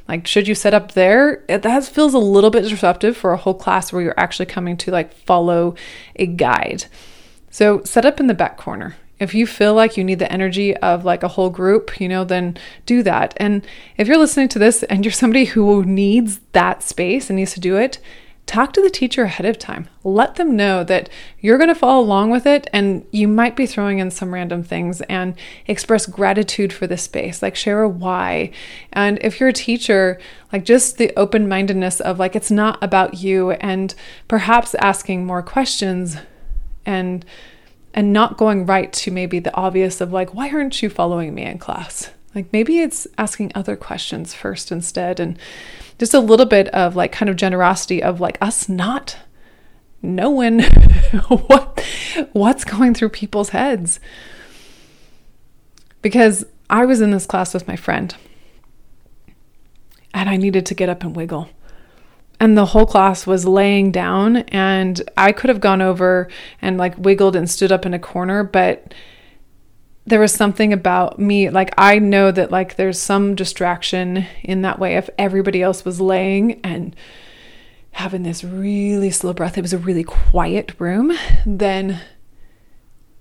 like 0.07 0.27
should 0.27 0.47
you 0.47 0.55
set 0.55 0.73
up 0.73 0.93
there? 0.93 1.43
That 1.47 1.85
feels 1.85 2.13
a 2.13 2.19
little 2.19 2.49
bit 2.49 2.63
disruptive 2.63 3.15
for 3.15 3.31
a 3.33 3.37
whole 3.37 3.53
class 3.53 3.93
where 3.93 4.01
you're 4.01 4.19
actually 4.19 4.47
coming 4.47 4.77
to 4.77 4.91
like 4.91 5.13
follow 5.13 5.75
a 6.15 6.25
guide. 6.25 6.85
So 7.49 7.83
set 7.83 8.05
up 8.05 8.19
in 8.19 8.27
the 8.27 8.33
back 8.33 8.57
corner. 8.57 8.95
If 9.19 9.33
you 9.33 9.47
feel 9.47 9.73
like 9.73 9.95
you 9.95 10.03
need 10.03 10.19
the 10.19 10.31
energy 10.31 10.75
of 10.77 11.05
like 11.05 11.23
a 11.23 11.29
whole 11.29 11.49
group, 11.49 12.01
you 12.01 12.09
know, 12.09 12.23
then 12.23 12.57
do 12.85 13.03
that. 13.03 13.33
And 13.37 13.65
if 13.95 14.07
you're 14.07 14.17
listening 14.17 14.49
to 14.49 14.59
this 14.59 14.83
and 14.83 15.05
you're 15.05 15.11
somebody 15.11 15.45
who 15.45 15.85
needs 15.85 16.41
that 16.51 16.83
space 16.83 17.29
and 17.29 17.37
needs 17.37 17.53
to 17.53 17.59
do 17.59 17.77
it, 17.77 17.99
talk 18.53 18.71
to 18.71 18.83
the 18.83 18.89
teacher 18.89 19.23
ahead 19.23 19.47
of 19.47 19.57
time. 19.57 19.89
Let 20.03 20.35
them 20.35 20.55
know 20.55 20.83
that 20.83 21.09
you're 21.39 21.57
going 21.57 21.69
to 21.69 21.75
follow 21.75 22.03
along 22.03 22.29
with 22.29 22.45
it 22.45 22.69
and 22.71 23.03
you 23.09 23.27
might 23.27 23.55
be 23.55 23.65
throwing 23.65 23.97
in 23.97 24.11
some 24.11 24.31
random 24.31 24.61
things 24.61 25.01
and 25.01 25.33
express 25.65 26.05
gratitude 26.05 26.71
for 26.71 26.85
the 26.85 26.95
space, 26.95 27.41
like 27.41 27.55
share 27.55 27.81
a 27.81 27.89
why. 27.89 28.51
And 28.91 29.17
if 29.21 29.39
you're 29.39 29.49
a 29.49 29.53
teacher, 29.53 30.19
like 30.51 30.65
just 30.65 30.99
the 30.99 31.11
open 31.17 31.47
mindedness 31.47 31.99
of 31.99 32.19
like 32.19 32.35
it's 32.35 32.51
not 32.51 32.77
about 32.83 33.15
you 33.15 33.51
and 33.53 33.95
perhaps 34.27 34.75
asking 34.75 35.25
more 35.25 35.41
questions 35.41 36.17
and 36.85 37.25
and 37.95 38.13
not 38.13 38.37
going 38.37 38.65
right 38.67 38.91
to 38.91 39.11
maybe 39.11 39.39
the 39.39 39.55
obvious 39.55 39.99
of 39.99 40.13
like 40.13 40.35
why 40.35 40.49
aren't 40.51 40.83
you 40.83 40.91
following 40.91 41.33
me 41.33 41.41
in 41.41 41.57
class? 41.57 42.11
Like 42.35 42.53
maybe 42.53 42.81
it's 42.81 43.07
asking 43.17 43.51
other 43.55 43.75
questions 43.75 44.35
first 44.35 44.71
instead 44.71 45.19
and 45.19 45.39
just 45.99 46.13
a 46.13 46.19
little 46.19 46.45
bit 46.45 46.67
of 46.69 46.95
like 46.95 47.11
kind 47.11 47.29
of 47.29 47.35
generosity 47.35 48.01
of 48.01 48.19
like 48.19 48.37
us 48.41 48.67
not 48.67 49.17
knowing 50.01 50.61
what 51.27 51.83
what's 52.33 52.63
going 52.63 52.93
through 52.93 53.09
people's 53.09 53.49
heads. 53.49 53.99
Because 56.01 56.45
I 56.69 56.85
was 56.85 57.01
in 57.01 57.11
this 57.11 57.25
class 57.25 57.53
with 57.53 57.67
my 57.67 57.75
friend 57.75 58.15
and 60.13 60.29
I 60.29 60.37
needed 60.37 60.65
to 60.67 60.75
get 60.75 60.89
up 60.89 61.03
and 61.03 61.15
wiggle. 61.15 61.49
And 62.39 62.57
the 62.57 62.65
whole 62.67 62.85
class 62.85 63.25
was 63.25 63.45
laying 63.45 63.91
down 63.91 64.37
and 64.37 65.01
I 65.15 65.31
could 65.31 65.49
have 65.49 65.61
gone 65.61 65.81
over 65.81 66.27
and 66.61 66.77
like 66.77 66.97
wiggled 66.97 67.35
and 67.35 67.49
stood 67.49 67.71
up 67.71 67.85
in 67.85 67.93
a 67.93 67.99
corner, 67.99 68.43
but 68.43 68.93
there 70.05 70.19
was 70.19 70.33
something 70.33 70.73
about 70.73 71.17
me 71.17 71.49
like 71.49 71.73
i 71.77 71.97
know 71.97 72.29
that 72.31 72.51
like 72.51 72.75
there's 72.75 72.99
some 72.99 73.35
distraction 73.35 74.25
in 74.43 74.61
that 74.61 74.79
way 74.79 74.95
if 74.97 75.09
everybody 75.17 75.61
else 75.61 75.85
was 75.85 76.01
laying 76.01 76.59
and 76.61 76.95
having 77.93 78.23
this 78.23 78.43
really 78.43 79.11
slow 79.11 79.33
breath. 79.33 79.57
It 79.57 79.61
was 79.61 79.73
a 79.73 79.77
really 79.77 80.03
quiet 80.03 80.73
room 80.79 81.13
then 81.45 82.01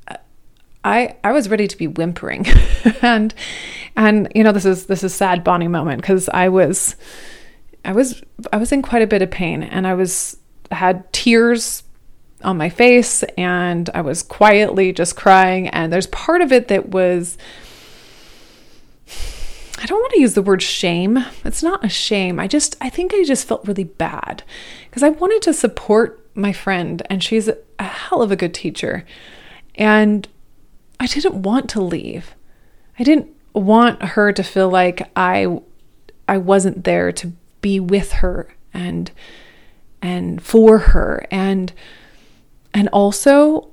uh, 0.09 0.17
i 0.83 1.15
i 1.23 1.33
was 1.33 1.49
ready 1.49 1.69
to 1.69 1.77
be 1.77 1.87
whimpering. 1.87 2.47
And 3.03 3.35
and 3.97 4.31
you 4.35 4.43
know 4.43 4.53
this 4.53 4.65
is 4.65 4.87
this 4.87 5.05
is 5.05 5.15
sad 5.15 5.45
bonnie 5.45 5.69
moment 5.69 6.01
because 6.01 6.29
i 6.29 6.49
was 6.49 6.97
i 7.85 7.93
was 7.93 8.23
i 8.53 8.57
was 8.57 8.73
in 8.73 8.81
quite 8.81 9.03
a 9.03 9.07
bit 9.07 9.23
of 9.23 9.31
pain 9.31 9.62
and 9.62 9.87
i 9.87 9.95
was 9.95 10.37
had 10.71 11.12
tears 11.12 11.83
on 12.45 12.57
my 12.57 12.69
face 12.69 13.23
and 13.37 13.89
I 13.95 14.01
was 14.01 14.23
quietly 14.23 14.93
just 14.93 15.17
crying. 15.17 15.69
And 15.69 15.93
there's 15.93 16.07
part 16.09 16.41
of 16.41 16.53
it 16.53 16.69
that 16.69 16.91
was, 16.91 17.39
I 19.79 19.87
don't 19.87 20.01
want 20.01 20.13
to 20.13 20.21
use 20.21 20.35
the 20.35 20.43
word 20.43 20.63
shame. 20.63 21.25
It's 21.45 21.63
not 21.63 21.85
a 21.85 21.89
shame. 21.89 22.39
I 22.39 22.47
just, 22.47 22.77
I 22.81 22.89
think 22.89 23.15
I 23.15 23.25
just 23.25 23.47
felt 23.47 23.67
really 23.67 23.85
bad 23.85 24.43
because 24.89 25.03
I 25.03 25.09
wanted 25.11 25.43
to 25.43 25.53
support 25.53 26.25
my 26.35 26.53
friend 26.53 27.03
and 27.11 27.23
she's 27.23 27.49
a 27.49 27.85
hell 27.85 28.23
of 28.23 28.31
a 28.31 28.37
good 28.37 28.55
teacher. 28.55 29.05
And 29.75 30.29
I 31.01 31.07
didn't 31.07 31.43
want 31.43 31.69
to 31.71 31.81
leave. 31.81 32.35
I 32.99 33.03
didn't 33.03 33.29
want 33.55 34.03
her 34.03 34.33
to 34.33 34.43
feel 34.43 34.69
like 34.69 35.11
I 35.17 35.61
I 36.29 36.39
wasn't 36.39 36.85
there 36.85 37.13
to 37.13 37.33
be 37.61 37.81
with 37.81 38.13
her 38.13 38.55
and 38.73 39.11
and 40.01 40.43
for 40.43 40.79
her 40.79 41.27
and 41.31 41.73
and 42.75 42.88
also 42.88 43.69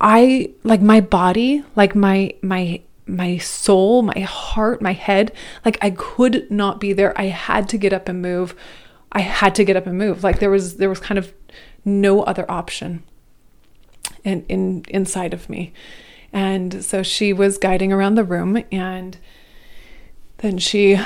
I 0.00 0.50
like 0.62 0.80
my 0.80 1.00
body, 1.00 1.64
like 1.76 1.94
my 1.94 2.34
my 2.42 2.80
my 3.06 3.36
soul, 3.38 4.02
my 4.02 4.20
heart, 4.20 4.80
my 4.80 4.92
head, 4.92 5.32
like 5.64 5.78
I 5.82 5.90
could 5.90 6.50
not 6.50 6.80
be 6.80 6.92
there. 6.92 7.18
I 7.18 7.24
had 7.24 7.68
to 7.70 7.78
get 7.78 7.92
up 7.92 8.08
and 8.08 8.22
move. 8.22 8.54
I 9.12 9.20
had 9.20 9.54
to 9.56 9.64
get 9.64 9.76
up 9.76 9.86
and 9.86 9.96
move. 9.96 10.24
Like 10.24 10.40
there 10.40 10.50
was 10.50 10.76
there 10.76 10.88
was 10.88 11.00
kind 11.00 11.18
of 11.18 11.32
no 11.84 12.22
other 12.22 12.50
option 12.50 13.02
in, 14.24 14.44
in 14.48 14.84
inside 14.88 15.34
of 15.34 15.48
me. 15.48 15.72
And 16.32 16.84
so 16.84 17.02
she 17.02 17.32
was 17.32 17.58
guiding 17.58 17.92
around 17.92 18.16
the 18.16 18.24
room 18.24 18.64
and 18.72 19.16
then 20.38 20.58
she 20.58 20.98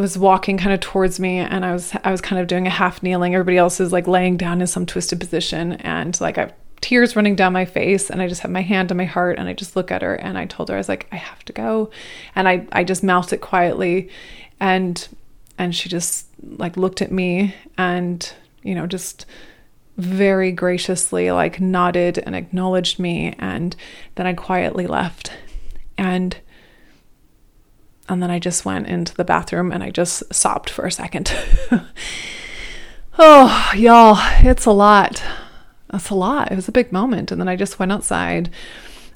was 0.00 0.18
walking 0.18 0.58
kind 0.58 0.72
of 0.72 0.80
towards 0.80 1.20
me 1.20 1.38
and 1.38 1.64
I 1.64 1.72
was 1.72 1.92
I 2.02 2.10
was 2.10 2.20
kind 2.20 2.40
of 2.40 2.48
doing 2.48 2.66
a 2.66 2.70
half 2.70 3.02
kneeling. 3.02 3.34
Everybody 3.34 3.58
else 3.58 3.80
is 3.80 3.92
like 3.92 4.08
laying 4.08 4.36
down 4.36 4.60
in 4.60 4.66
some 4.66 4.86
twisted 4.86 5.20
position 5.20 5.72
and 5.72 6.20
like 6.20 6.38
I 6.38 6.52
tears 6.80 7.16
running 7.16 7.34
down 7.34 7.52
my 7.52 7.64
face 7.64 8.10
and 8.10 8.20
I 8.20 8.28
just 8.28 8.42
have 8.42 8.50
my 8.50 8.60
hand 8.60 8.90
on 8.90 8.98
my 8.98 9.06
heart 9.06 9.38
and 9.38 9.48
I 9.48 9.54
just 9.54 9.74
look 9.74 9.90
at 9.90 10.02
her 10.02 10.16
and 10.16 10.36
I 10.36 10.44
told 10.44 10.68
her 10.68 10.74
I 10.74 10.78
was 10.78 10.88
like 10.88 11.06
I 11.12 11.16
have 11.16 11.44
to 11.46 11.52
go 11.52 11.90
and 12.34 12.48
I 12.48 12.66
I 12.72 12.84
just 12.84 13.02
mouthed 13.02 13.32
it 13.32 13.40
quietly 13.40 14.10
and 14.60 15.08
and 15.56 15.74
she 15.74 15.88
just 15.88 16.26
like 16.42 16.76
looked 16.76 17.00
at 17.00 17.12
me 17.12 17.54
and 17.78 18.32
you 18.62 18.74
know 18.74 18.86
just 18.86 19.24
very 19.96 20.50
graciously 20.50 21.30
like 21.30 21.60
nodded 21.60 22.18
and 22.18 22.34
acknowledged 22.34 22.98
me 22.98 23.34
and 23.38 23.76
then 24.16 24.26
I 24.26 24.34
quietly 24.34 24.86
left 24.86 25.32
and 25.96 26.36
and 28.08 28.22
then 28.22 28.30
I 28.30 28.38
just 28.38 28.64
went 28.64 28.86
into 28.86 29.14
the 29.14 29.24
bathroom 29.24 29.72
and 29.72 29.82
I 29.82 29.90
just 29.90 30.22
sobbed 30.32 30.68
for 30.68 30.86
a 30.86 30.92
second. 30.92 31.34
oh, 33.18 33.72
y'all, 33.74 34.18
it's 34.46 34.66
a 34.66 34.72
lot. 34.72 35.22
That's 35.90 36.10
a 36.10 36.14
lot. 36.14 36.52
It 36.52 36.56
was 36.56 36.68
a 36.68 36.72
big 36.72 36.92
moment. 36.92 37.32
And 37.32 37.40
then 37.40 37.48
I 37.48 37.56
just 37.56 37.78
went 37.78 37.92
outside 37.92 38.50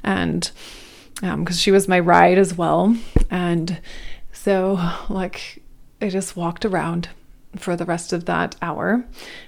and 0.03 0.51
because 1.21 1.33
um, 1.33 1.47
she 1.53 1.71
was 1.71 1.89
my 1.89 1.99
ride 1.99 2.39
as 2.39 2.57
well. 2.57 2.97
And 3.31 3.81
so, 4.33 4.79
like, 5.09 5.63
I 6.01 6.09
just 6.09 6.37
walked 6.37 6.65
around 6.65 7.09
for 7.57 7.77
the 7.77 7.85
rest 7.85 8.13
of 8.13 8.27
that 8.27 8.57
hour. 8.61 9.05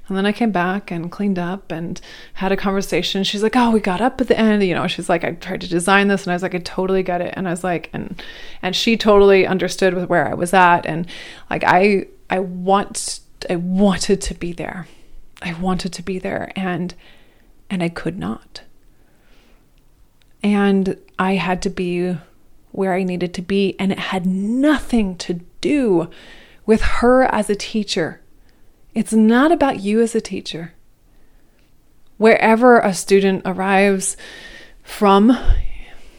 And 0.09 0.17
then 0.17 0.27
I 0.27 0.33
came 0.33 0.51
back 0.51 0.91
and 0.91 1.11
cleaned 1.11 1.39
up 1.39 1.71
and 1.71 2.01
had 2.35 2.53
a 2.53 2.57
conversation. 2.57 3.25
She's 3.25 3.43
like, 3.43 3.57
"Oh, 3.57 3.71
we 3.71 3.81
got 3.81 4.01
up 4.01 4.21
at 4.21 4.29
the 4.29 4.39
end." 4.39 4.63
You 4.63 4.75
know, 4.75 4.87
she's 4.87 5.09
like, 5.09 5.25
"I 5.25 5.33
tried 5.33 5.61
to 5.61 5.69
design 5.69 6.09
this," 6.09 6.25
and 6.25 6.33
I 6.33 6.35
was 6.35 6.43
like, 6.43 6.55
"I 6.55 6.59
totally 6.59 7.03
get 7.03 7.21
it." 7.21 7.35
And 7.37 7.47
I 7.47 7.51
was 7.51 7.65
like, 7.65 7.91
and 7.93 8.23
and 8.63 8.75
she 8.75 8.97
totally 8.97 9.47
understood 9.47 9.95
with 9.95 10.09
where 10.09 10.27
I 10.29 10.35
was 10.35 10.55
at, 10.55 10.87
and 10.87 11.07
like 11.51 11.65
I 11.65 12.07
I 12.29 12.41
want 12.41 13.21
I 13.49 13.57
wanted 13.57 14.21
to 14.23 14.35
be 14.35 14.53
there. 14.53 14.87
I 15.43 15.55
wanted 15.55 15.93
to 15.95 16.03
be 16.03 16.19
there, 16.19 16.53
and 16.57 16.95
and 17.69 17.83
I 17.83 17.89
could 17.89 18.19
not. 18.19 18.63
And 20.43 20.97
I 21.19 21.35
had 21.35 21.61
to 21.63 21.71
be 21.71 22.17
where 22.73 22.95
I 22.95 23.03
needed 23.03 23.35
to 23.35 23.43
be, 23.43 23.77
and 23.79 23.93
it 23.93 23.99
had 23.99 24.27
nothing 24.27 25.17
to 25.19 25.41
do 25.61 26.09
with 26.71 26.83
her 26.83 27.25
as 27.25 27.51
a 27.51 27.57
teacher. 27.57 28.21
It's 28.95 29.13
not 29.13 29.51
about 29.51 29.81
you 29.81 30.01
as 30.01 30.15
a 30.15 30.21
teacher. 30.21 30.73
Wherever 32.17 32.79
a 32.79 32.95
student 32.95 33.43
arrives 33.45 34.17
from 34.85 35.37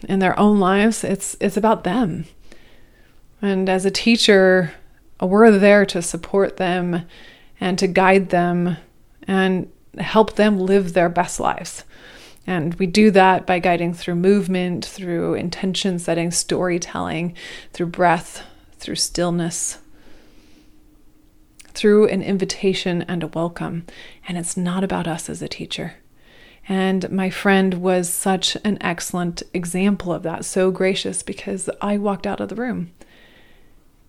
in 0.09 0.19
their 0.19 0.37
own 0.37 0.59
lives, 0.59 1.05
it's 1.05 1.37
it's 1.39 1.55
about 1.55 1.85
them. 1.85 2.25
And 3.41 3.69
as 3.69 3.85
a 3.85 3.97
teacher, 4.05 4.73
we're 5.21 5.57
there 5.57 5.85
to 5.85 6.01
support 6.01 6.57
them 6.57 7.05
and 7.61 7.79
to 7.79 7.87
guide 7.87 8.27
them 8.27 8.75
and 9.25 9.71
help 9.99 10.35
them 10.35 10.59
live 10.59 10.91
their 10.91 11.07
best 11.07 11.39
lives. 11.39 11.85
And 12.45 12.73
we 12.73 12.87
do 12.87 13.09
that 13.11 13.47
by 13.47 13.59
guiding 13.59 13.93
through 13.93 14.15
movement, 14.15 14.83
through 14.83 15.35
intention 15.35 15.97
setting, 15.97 16.29
storytelling, 16.29 17.35
through 17.71 17.87
breath, 17.87 18.43
through 18.79 18.95
stillness, 18.95 19.77
through 21.71 22.07
an 22.07 22.21
invitation 22.21 23.01
and 23.03 23.23
a 23.23 23.27
welcome. 23.27 23.85
And 24.27 24.37
it's 24.37 24.55
not 24.55 24.83
about 24.83 25.07
us 25.07 25.29
as 25.29 25.41
a 25.41 25.47
teacher. 25.47 25.95
And 26.69 27.09
my 27.11 27.29
friend 27.29 27.75
was 27.75 28.09
such 28.09 28.55
an 28.63 28.77
excellent 28.81 29.43
example 29.53 30.13
of 30.13 30.23
that, 30.23 30.45
so 30.45 30.71
gracious 30.71 31.23
because 31.23 31.69
I 31.81 31.97
walked 31.97 32.27
out 32.27 32.39
of 32.39 32.49
the 32.49 32.55
room 32.55 32.91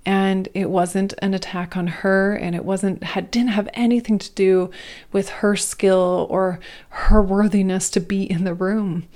and 0.04 0.48
it 0.52 0.68
wasn't 0.68 1.14
an 1.18 1.32
attack 1.34 1.76
on 1.76 1.86
her 1.86 2.34
and 2.34 2.54
it 2.54 2.64
wasn't 2.64 3.02
had 3.02 3.30
didn't 3.30 3.50
have 3.50 3.68
anything 3.74 4.18
to 4.18 4.30
do 4.32 4.70
with 5.12 5.28
her 5.28 5.54
skill 5.56 6.26
or 6.28 6.58
her 6.88 7.22
worthiness 7.22 7.88
to 7.90 8.00
be 8.00 8.28
in 8.28 8.44
the 8.44 8.54
room 8.54 9.06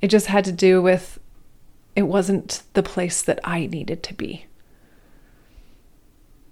it 0.00 0.08
just 0.08 0.26
had 0.26 0.44
to 0.44 0.52
do 0.52 0.82
with 0.82 1.18
it 1.94 2.02
wasn't 2.02 2.62
the 2.74 2.82
place 2.82 3.22
that 3.22 3.38
i 3.44 3.66
needed 3.66 4.02
to 4.02 4.14
be 4.14 4.46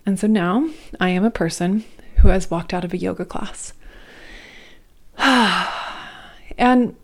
and 0.08 0.18
so 0.18 0.26
now 0.26 0.66
i 0.98 1.10
am 1.10 1.22
a 1.22 1.30
person 1.30 1.84
who 2.16 2.28
has 2.28 2.50
walked 2.50 2.72
out 2.72 2.82
of 2.82 2.94
a 2.94 2.96
yoga 2.96 3.26
class 3.26 3.74
and 5.18 6.96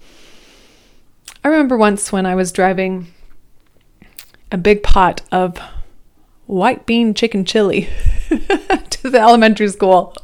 i 1.45 1.49
remember 1.49 1.77
once 1.77 2.11
when 2.11 2.25
i 2.25 2.35
was 2.35 2.51
driving 2.51 3.07
a 4.51 4.57
big 4.57 4.83
pot 4.83 5.21
of 5.31 5.61
white 6.47 6.87
bean 6.87 7.13
chicken 7.13 7.45
chili 7.45 7.89
to 8.91 9.11
the 9.11 9.21
elementary 9.21 9.69
school. 9.69 10.15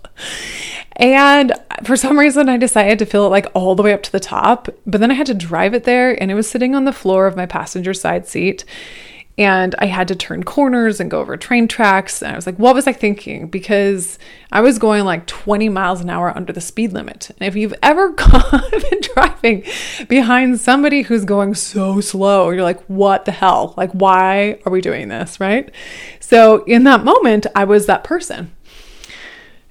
And 0.97 1.53
for 1.85 1.97
some 1.97 2.19
reason, 2.19 2.49
I 2.49 2.57
decided 2.59 2.99
to 2.99 3.07
fill 3.07 3.27
it 3.27 3.31
like 3.31 3.47
all 3.55 3.75
the 3.75 3.83
way 3.83 3.93
up 3.93 4.03
to 4.05 4.13
the 4.13 4.21
top. 4.21 4.69
But 4.87 5.01
then 5.01 5.11
I 5.11 5.15
had 5.15 5.27
to 5.27 5.35
drive 5.35 5.73
it 5.73 5.85
there, 5.85 6.21
and 6.21 6.31
it 6.31 6.35
was 6.35 6.49
sitting 6.49 6.75
on 6.75 6.85
the 6.85 6.93
floor 6.93 7.27
of 7.27 7.37
my 7.37 7.47
passenger 7.47 7.95
side 7.95 8.27
seat 8.29 8.65
and 9.39 9.75
I 9.79 9.87
had 9.87 10.09
to 10.09 10.15
turn 10.15 10.43
corners 10.43 11.01
and 11.01 11.11
go 11.11 11.21
over 11.21 11.37
train 11.37 11.67
tracks. 11.69 12.23
And 12.23 12.33
I 12.33 12.37
was 12.37 12.47
like, 12.47 12.59
what 12.59 12.75
was 12.75 12.87
I 12.87 12.93
thinking? 12.93 13.47
Because 13.47 14.19
I 14.53 14.61
was 14.61 14.79
going 14.79 15.05
like 15.05 15.27
20 15.27 15.69
miles 15.69 16.01
an 16.01 16.11
hour 16.11 16.37
under 16.37 16.53
the 16.53 16.61
speed 16.61 16.93
limit. 16.93 17.31
And 17.31 17.49
if 17.49 17.57
you've 17.57 17.75
ever 17.83 18.11
been 18.91 19.01
driving 19.15 19.65
behind 20.09 20.61
somebody 20.61 21.03
who's 21.03 21.25
going 21.25 21.55
so 21.55 22.01
slow, 22.01 22.51
you're 22.51 22.63
like, 22.63 22.83
what 22.87 23.25
the 23.25 23.33
hell? 23.33 23.75
Like, 23.77 23.93
why 23.93 24.59
are 24.67 24.73
we 24.73 24.81
doing 24.81 25.09
this? 25.09 25.41
Right. 25.41 25.71
So 26.19 26.65
in 26.65 26.85
that 26.85 27.05
moment, 27.05 27.47
I 27.55 27.65
was 27.65 27.87
that 27.87 28.05
person. 28.05 28.55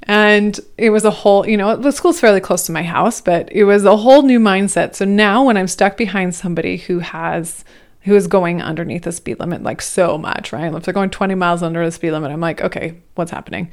And 0.03 0.59
it 0.79 0.89
was 0.89 1.05
a 1.05 1.11
whole, 1.11 1.47
you 1.47 1.57
know, 1.57 1.75
the 1.75 1.91
school's 1.91 2.19
fairly 2.19 2.39
close 2.39 2.65
to 2.65 2.71
my 2.71 2.81
house, 2.81 3.21
but 3.21 3.51
it 3.51 3.65
was 3.65 3.85
a 3.85 3.97
whole 3.97 4.23
new 4.23 4.39
mindset. 4.39 4.95
So 4.95 5.05
now 5.05 5.43
when 5.43 5.57
I'm 5.57 5.67
stuck 5.67 5.97
behind 5.97 6.33
somebody 6.33 6.77
who 6.77 6.97
has 6.97 7.63
who 8.09 8.15
is 8.15 8.27
going 8.27 8.59
underneath 8.61 9.03
the 9.03 9.11
speed 9.11 9.39
limit 9.39 9.61
like 9.61 9.81
so 9.81 10.17
much, 10.17 10.51
right? 10.51 10.73
If 10.73 10.83
they're 10.83 10.93
going 10.93 11.11
20 11.11 11.35
miles 11.35 11.61
under 11.61 11.85
the 11.85 11.91
speed 11.91 12.11
limit, 12.11 12.31
I'm 12.31 12.41
like, 12.41 12.59
okay, 12.59 12.99
what's 13.13 13.29
happening? 13.29 13.69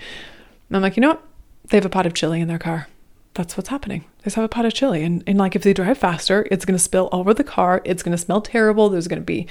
And 0.68 0.76
I'm 0.76 0.82
like, 0.82 0.96
you 0.96 1.00
know 1.00 1.08
what? 1.08 1.22
They 1.68 1.78
have 1.78 1.86
a 1.86 1.90
pot 1.90 2.04
of 2.04 2.12
chili 2.12 2.40
in 2.42 2.48
their 2.48 2.58
car. 2.58 2.86
That's 3.32 3.56
what's 3.56 3.70
happening. 3.70 4.04
They 4.18 4.24
just 4.24 4.36
have 4.36 4.44
a 4.44 4.48
pot 4.48 4.66
of 4.66 4.74
chili. 4.74 5.02
And, 5.02 5.24
and 5.26 5.38
like 5.38 5.56
if 5.56 5.62
they 5.62 5.72
drive 5.72 5.96
faster, 5.96 6.46
it's 6.50 6.66
going 6.66 6.76
to 6.76 6.82
spill 6.82 7.08
over 7.12 7.32
the 7.32 7.44
car. 7.44 7.80
It's 7.84 8.02
going 8.02 8.16
to 8.16 8.22
smell 8.22 8.42
terrible. 8.42 8.90
There's 8.90 9.08
going 9.08 9.20
to 9.20 9.24
be 9.24 9.46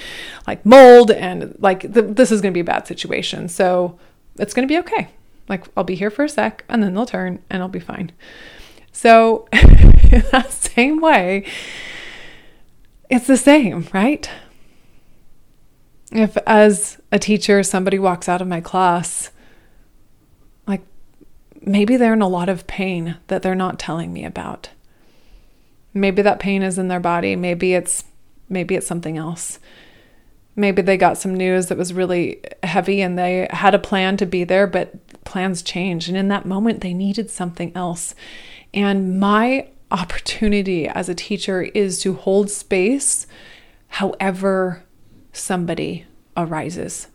like 0.45 0.63
mold 0.65 1.09
and 1.09 1.55
like 1.59 1.81
this 1.81 2.31
is 2.31 2.41
going 2.41 2.53
to 2.53 2.55
be 2.55 2.61
a 2.61 2.63
bad 2.63 2.85
situation. 2.85 3.49
So 3.49 3.97
it's 4.37 4.53
going 4.53 4.67
to 4.67 4.71
be 4.71 4.79
okay. 4.79 5.09
Like 5.49 5.65
I'll 5.75 5.83
be 5.83 5.95
here 5.95 6.11
for 6.11 6.25
a 6.25 6.29
sec 6.29 6.63
and 6.69 6.83
then 6.83 6.93
they'll 6.93 7.07
turn 7.07 7.41
and 7.49 7.63
I'll 7.63 7.69
be 7.69 7.79
fine. 7.79 8.11
So 8.91 9.47
in 9.53 10.23
that 10.31 10.51
same 10.51 11.01
way, 11.01 11.45
it's 13.09 13.27
the 13.27 13.37
same, 13.37 13.87
right? 13.93 14.29
If 16.15 16.37
as 16.45 16.99
a 17.11 17.19
teacher 17.19 17.63
somebody 17.63 17.99
walks 17.99 18.29
out 18.29 18.41
of 18.41 18.47
my 18.47 18.61
class 18.61 19.31
like 20.67 20.81
maybe 21.61 21.97
they're 21.97 22.13
in 22.13 22.21
a 22.21 22.27
lot 22.27 22.49
of 22.49 22.67
pain 22.67 23.17
that 23.27 23.41
they're 23.41 23.55
not 23.55 23.79
telling 23.79 24.13
me 24.13 24.25
about. 24.25 24.69
Maybe 25.93 26.21
that 26.21 26.39
pain 26.39 26.61
is 26.61 26.77
in 26.77 26.87
their 26.87 26.99
body. 26.99 27.35
Maybe 27.35 27.73
it's 27.73 28.03
maybe 28.49 28.75
it's 28.75 28.87
something 28.87 29.17
else. 29.17 29.59
Maybe 30.55 30.81
they 30.81 30.95
got 30.95 31.17
some 31.17 31.35
news 31.35 31.67
that 31.67 31.77
was 31.77 31.93
really 31.93 32.41
heavy 32.63 33.01
and 33.01 33.17
they 33.17 33.47
had 33.51 33.75
a 33.75 33.79
plan 33.79 34.15
to 34.17 34.25
be 34.25 34.43
there 34.43 34.67
but 34.67 35.23
plans 35.25 35.61
changed. 35.61 36.07
And 36.07 36.17
in 36.17 36.27
that 36.29 36.45
moment 36.45 36.81
they 36.81 36.93
needed 36.93 37.29
something 37.29 37.71
else. 37.75 38.15
And 38.73 39.19
my 39.19 39.67
opportunity 39.91 40.87
as 40.87 41.09
a 41.09 41.15
teacher 41.15 41.63
is 41.63 41.99
to 42.01 42.13
hold 42.13 42.49
space 42.49 43.27
however 43.87 44.83
somebody 45.35 46.05
arises. 46.35 47.07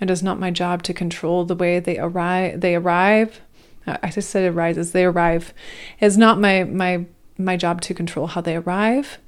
And 0.00 0.10
It 0.10 0.12
is 0.12 0.22
not 0.22 0.38
my 0.38 0.50
job 0.50 0.82
to 0.84 0.94
control 0.94 1.44
the 1.44 1.56
way 1.56 1.80
they 1.80 1.98
arrive. 1.98 2.60
They 2.60 2.76
arrive. 2.76 3.40
I 3.86 4.10
just 4.10 4.30
said 4.30 4.50
arises. 4.52 4.92
They 4.92 5.04
arrive. 5.04 5.52
It's 6.00 6.16
not 6.16 6.40
my 6.40 6.64
my 6.64 7.06
my 7.36 7.56
job 7.56 7.80
to 7.82 7.94
control 7.94 8.26
how 8.28 8.40
they 8.40 8.56
arrive 8.56 9.18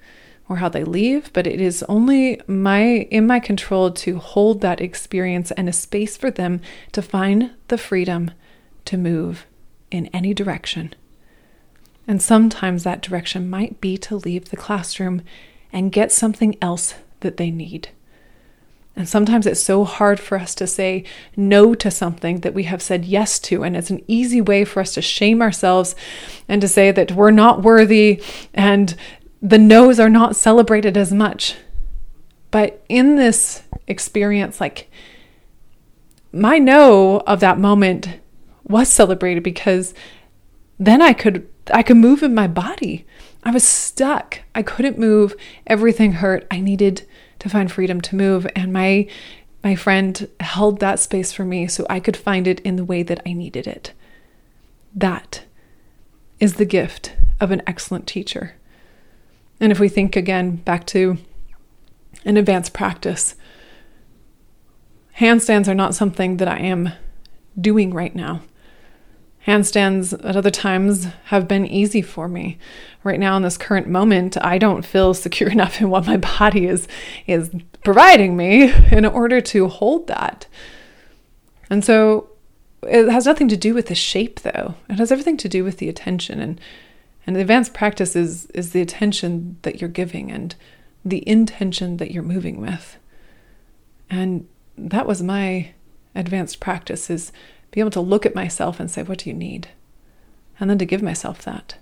or 0.48 0.56
how 0.56 0.68
they 0.68 0.84
leave, 0.84 1.32
but 1.32 1.46
it 1.46 1.60
is 1.60 1.84
only 1.84 2.40
my 2.46 2.82
in 3.10 3.26
my 3.26 3.40
control 3.40 3.90
to 3.92 4.18
hold 4.18 4.60
that 4.60 4.80
experience 4.80 5.50
and 5.52 5.68
a 5.68 5.72
space 5.72 6.16
for 6.16 6.30
them 6.30 6.60
to 6.92 7.02
find 7.02 7.52
the 7.68 7.78
freedom 7.78 8.30
to 8.84 8.96
move 8.96 9.46
in 9.90 10.06
any 10.08 10.34
direction. 10.34 10.94
And 12.06 12.20
sometimes 12.20 12.82
that 12.82 13.02
direction 13.02 13.48
might 13.48 13.80
be 13.80 13.96
to 13.98 14.16
leave 14.16 14.50
the 14.50 14.56
classroom 14.56 15.22
and 15.72 15.92
get 15.92 16.10
something 16.10 16.56
else 16.60 16.94
that 17.20 17.36
they 17.36 17.50
need. 17.50 17.90
And 18.96 19.08
sometimes 19.08 19.46
it's 19.46 19.62
so 19.62 19.84
hard 19.84 20.18
for 20.20 20.36
us 20.36 20.54
to 20.56 20.66
say 20.66 21.04
no 21.36 21.74
to 21.74 21.90
something 21.90 22.40
that 22.40 22.54
we 22.54 22.64
have 22.64 22.82
said 22.82 23.04
yes 23.04 23.38
to. 23.40 23.62
And 23.62 23.76
it's 23.76 23.90
an 23.90 24.02
easy 24.06 24.40
way 24.40 24.64
for 24.64 24.80
us 24.80 24.94
to 24.94 25.02
shame 25.02 25.40
ourselves 25.40 25.94
and 26.48 26.60
to 26.60 26.68
say 26.68 26.90
that 26.90 27.12
we're 27.12 27.30
not 27.30 27.62
worthy 27.62 28.22
and 28.52 28.94
the 29.40 29.58
no's 29.58 29.98
are 29.98 30.10
not 30.10 30.36
celebrated 30.36 30.96
as 30.96 31.12
much. 31.12 31.56
But 32.50 32.84
in 32.88 33.16
this 33.16 33.62
experience, 33.86 34.60
like 34.60 34.90
my 36.32 36.58
no 36.58 37.20
of 37.20 37.40
that 37.40 37.58
moment 37.58 38.20
was 38.64 38.88
celebrated 38.88 39.42
because 39.42 39.94
then 40.78 41.00
I 41.00 41.12
could 41.12 41.48
I 41.72 41.82
could 41.82 41.96
move 41.96 42.22
in 42.22 42.34
my 42.34 42.48
body. 42.48 43.06
I 43.42 43.50
was 43.50 43.64
stuck. 43.64 44.40
I 44.54 44.62
couldn't 44.62 44.98
move. 44.98 45.34
Everything 45.66 46.12
hurt. 46.14 46.46
I 46.50 46.60
needed 46.60 47.06
to 47.40 47.48
find 47.48 47.70
freedom 47.70 48.00
to 48.00 48.16
move 48.16 48.46
and 48.54 48.72
my 48.72 49.06
my 49.62 49.74
friend 49.74 50.28
held 50.40 50.80
that 50.80 50.98
space 50.98 51.32
for 51.32 51.44
me 51.44 51.66
so 51.66 51.86
I 51.90 52.00
could 52.00 52.16
find 52.16 52.46
it 52.46 52.60
in 52.60 52.76
the 52.76 52.84
way 52.84 53.02
that 53.02 53.20
I 53.26 53.34
needed 53.34 53.66
it. 53.66 53.92
That 54.94 55.42
is 56.38 56.54
the 56.54 56.64
gift 56.64 57.14
of 57.40 57.50
an 57.50 57.62
excellent 57.66 58.06
teacher. 58.06 58.54
And 59.60 59.70
if 59.70 59.78
we 59.78 59.88
think 59.90 60.16
again 60.16 60.56
back 60.56 60.86
to 60.88 61.18
an 62.24 62.38
advanced 62.38 62.72
practice, 62.72 63.34
handstands 65.18 65.68
are 65.68 65.74
not 65.74 65.94
something 65.94 66.38
that 66.38 66.48
I 66.48 66.58
am 66.58 66.92
doing 67.60 67.92
right 67.92 68.14
now. 68.14 68.40
Handstands 69.46 70.12
at 70.24 70.36
other 70.36 70.50
times 70.50 71.06
have 71.26 71.48
been 71.48 71.66
easy 71.66 72.02
for 72.02 72.28
me. 72.28 72.58
Right 73.02 73.18
now 73.18 73.36
in 73.36 73.42
this 73.42 73.56
current 73.56 73.88
moment, 73.88 74.36
I 74.42 74.58
don't 74.58 74.84
feel 74.84 75.14
secure 75.14 75.48
enough 75.50 75.80
in 75.80 75.90
what 75.90 76.06
my 76.06 76.16
body 76.16 76.66
is 76.66 76.86
is 77.26 77.50
providing 77.82 78.36
me 78.36 78.72
in 78.92 79.06
order 79.06 79.40
to 79.40 79.68
hold 79.68 80.06
that. 80.08 80.46
And 81.70 81.84
so 81.84 82.30
it 82.82 83.08
has 83.10 83.26
nothing 83.26 83.48
to 83.48 83.56
do 83.56 83.74
with 83.74 83.86
the 83.86 83.94
shape 83.94 84.40
though. 84.40 84.74
It 84.88 84.98
has 84.98 85.12
everything 85.12 85.36
to 85.38 85.48
do 85.48 85.64
with 85.64 85.78
the 85.78 85.88
attention 85.88 86.40
and 86.40 86.60
and 87.26 87.36
advanced 87.36 87.74
practice 87.74 88.16
is 88.16 88.46
is 88.46 88.72
the 88.72 88.80
attention 88.80 89.56
that 89.62 89.80
you're 89.80 89.90
giving 89.90 90.30
and 90.30 90.54
the 91.04 91.26
intention 91.28 91.96
that 91.98 92.10
you're 92.10 92.22
moving 92.22 92.60
with. 92.60 92.98
And 94.10 94.46
that 94.76 95.06
was 95.06 95.22
my 95.22 95.72
advanced 96.14 96.60
practice 96.60 97.08
is 97.08 97.32
be 97.70 97.80
able 97.80 97.90
to 97.90 98.00
look 98.00 98.26
at 98.26 98.34
myself 98.34 98.80
and 98.80 98.90
say, 98.90 99.02
What 99.02 99.18
do 99.18 99.30
you 99.30 99.34
need? 99.34 99.68
And 100.58 100.68
then 100.68 100.78
to 100.78 100.84
give 100.84 101.02
myself 101.02 101.42
that. 101.42 101.76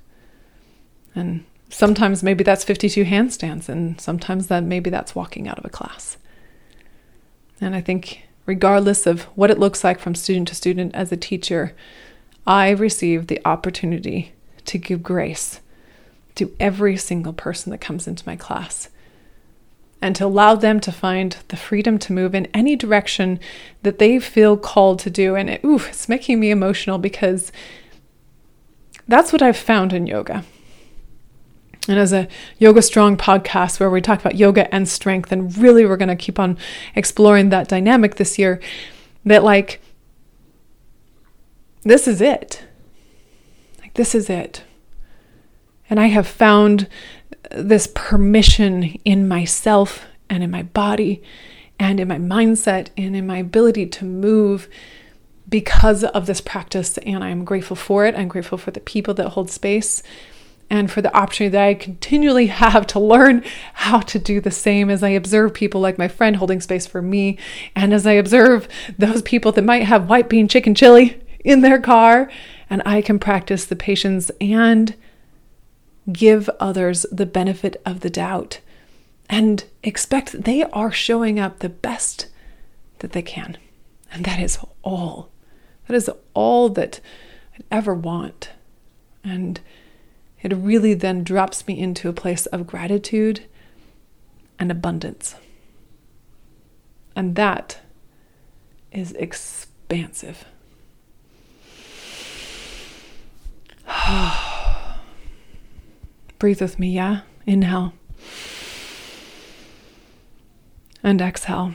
And 1.14 1.44
sometimes 1.68 2.22
maybe 2.22 2.44
that's 2.44 2.64
52 2.64 3.04
handstands, 3.04 3.68
and 3.68 4.00
sometimes 4.00 4.46
that 4.48 4.62
maybe 4.62 4.90
that's 4.90 5.14
walking 5.14 5.48
out 5.48 5.58
of 5.58 5.64
a 5.64 5.70
class. 5.70 6.16
And 7.60 7.74
I 7.74 7.80
think, 7.80 8.22
regardless 8.46 9.06
of 9.06 9.24
what 9.34 9.50
it 9.50 9.58
looks 9.58 9.82
like 9.82 9.98
from 9.98 10.14
student 10.14 10.48
to 10.48 10.54
student 10.54 10.94
as 10.94 11.10
a 11.10 11.16
teacher, 11.16 11.74
I 12.46 12.70
receive 12.70 13.26
the 13.26 13.40
opportunity 13.44 14.32
to 14.66 14.78
give 14.78 15.02
grace 15.02 15.60
to 16.36 16.54
every 16.60 16.96
single 16.96 17.32
person 17.32 17.72
that 17.72 17.78
comes 17.78 18.06
into 18.06 18.22
my 18.26 18.36
class 18.36 18.88
and 20.00 20.14
to 20.16 20.26
allow 20.26 20.54
them 20.54 20.78
to 20.80 20.92
find 20.92 21.36
the 21.48 21.56
freedom 21.56 21.98
to 21.98 22.12
move 22.12 22.34
in 22.34 22.46
any 22.54 22.76
direction 22.76 23.40
that 23.82 23.98
they 23.98 24.18
feel 24.18 24.56
called 24.56 24.98
to 25.00 25.10
do. 25.10 25.34
And 25.34 25.50
it, 25.50 25.64
ooh, 25.64 25.80
it's 25.80 26.08
making 26.08 26.38
me 26.40 26.50
emotional 26.50 26.98
because 26.98 27.50
That's 29.08 29.32
what 29.32 29.40
I've 29.40 29.56
found 29.56 29.94
in 29.94 30.06
yoga. 30.06 30.44
And 31.88 31.98
as 31.98 32.12
a 32.12 32.28
Yoga 32.58 32.82
Strong 32.82 33.16
podcast 33.16 33.80
where 33.80 33.88
we 33.88 34.02
talk 34.02 34.20
about 34.20 34.36
yoga 34.36 34.72
and 34.72 34.86
strength, 34.86 35.32
and 35.32 35.56
really 35.56 35.86
we're 35.86 35.96
going 35.96 36.10
to 36.10 36.16
keep 36.16 36.38
on 36.38 36.58
exploring 36.94 37.48
that 37.48 37.68
dynamic 37.68 38.16
this 38.16 38.38
year, 38.38 38.60
that 39.24 39.42
like, 39.42 39.80
this 41.84 42.06
is 42.06 42.20
it. 42.20 42.62
Like, 43.80 43.94
this 43.94 44.14
is 44.14 44.28
it. 44.28 44.64
And 45.88 45.98
I 45.98 46.08
have 46.08 46.26
found 46.26 46.86
this 47.50 47.88
permission 47.94 48.98
in 49.04 49.28
myself 49.28 50.04
and 50.28 50.42
in 50.42 50.50
my 50.50 50.62
body 50.62 51.22
and 51.78 52.00
in 52.00 52.08
my 52.08 52.18
mindset 52.18 52.88
and 52.96 53.16
in 53.16 53.26
my 53.26 53.38
ability 53.38 53.86
to 53.86 54.04
move 54.04 54.68
because 55.48 56.04
of 56.04 56.26
this 56.26 56.40
practice. 56.40 56.98
And 56.98 57.24
I'm 57.24 57.44
grateful 57.44 57.76
for 57.76 58.04
it. 58.04 58.14
I'm 58.14 58.28
grateful 58.28 58.58
for 58.58 58.70
the 58.70 58.80
people 58.80 59.14
that 59.14 59.30
hold 59.30 59.50
space 59.50 60.02
and 60.70 60.90
for 60.90 61.00
the 61.00 61.14
opportunity 61.16 61.52
that 61.52 61.66
I 61.66 61.74
continually 61.74 62.46
have 62.48 62.86
to 62.88 63.00
learn 63.00 63.44
how 63.74 64.00
to 64.00 64.18
do 64.18 64.40
the 64.40 64.50
same 64.50 64.90
as 64.90 65.02
I 65.02 65.10
observe 65.10 65.54
people 65.54 65.80
like 65.80 65.98
my 65.98 66.08
friend 66.08 66.36
holding 66.36 66.60
space 66.60 66.86
for 66.86 67.02
me, 67.02 67.38
and 67.74 67.94
as 67.94 68.06
I 68.06 68.12
observe 68.12 68.68
those 68.98 69.22
people 69.22 69.52
that 69.52 69.64
might 69.64 69.84
have 69.84 70.08
white 70.08 70.28
bean 70.28 70.48
chicken 70.48 70.74
chili 70.74 71.20
in 71.44 71.62
their 71.62 71.80
car, 71.80 72.30
and 72.68 72.82
I 72.84 73.00
can 73.02 73.18
practice 73.18 73.64
the 73.64 73.76
patience 73.76 74.30
and 74.40 74.94
give 76.12 76.48
others 76.60 77.04
the 77.12 77.26
benefit 77.26 77.80
of 77.84 78.00
the 78.00 78.10
doubt 78.10 78.60
and 79.28 79.64
expect 79.82 80.44
they 80.44 80.62
are 80.64 80.90
showing 80.90 81.38
up 81.38 81.58
the 81.58 81.68
best 81.68 82.28
that 83.00 83.12
they 83.12 83.22
can. 83.22 83.58
And 84.10 84.24
that 84.24 84.40
is 84.40 84.58
all. 84.82 85.30
That 85.86 85.94
is 85.94 86.10
all 86.34 86.70
that 86.70 87.00
I'd 87.54 87.64
ever 87.70 87.94
want. 87.94 88.50
And 89.22 89.60
it 90.40 90.54
really 90.54 90.94
then 90.94 91.24
drops 91.24 91.66
me 91.66 91.78
into 91.78 92.08
a 92.08 92.14
place 92.14 92.46
of 92.46 92.66
gratitude 92.66 93.44
and 94.58 94.70
abundance. 94.70 95.34
And 97.14 97.36
that 97.36 97.80
is 98.92 99.12
expansive. 99.12 100.44
Breathe 106.38 106.60
with 106.60 106.78
me, 106.78 106.90
yeah? 106.90 107.22
Inhale. 107.46 107.92
And 111.02 111.20
exhale. 111.20 111.74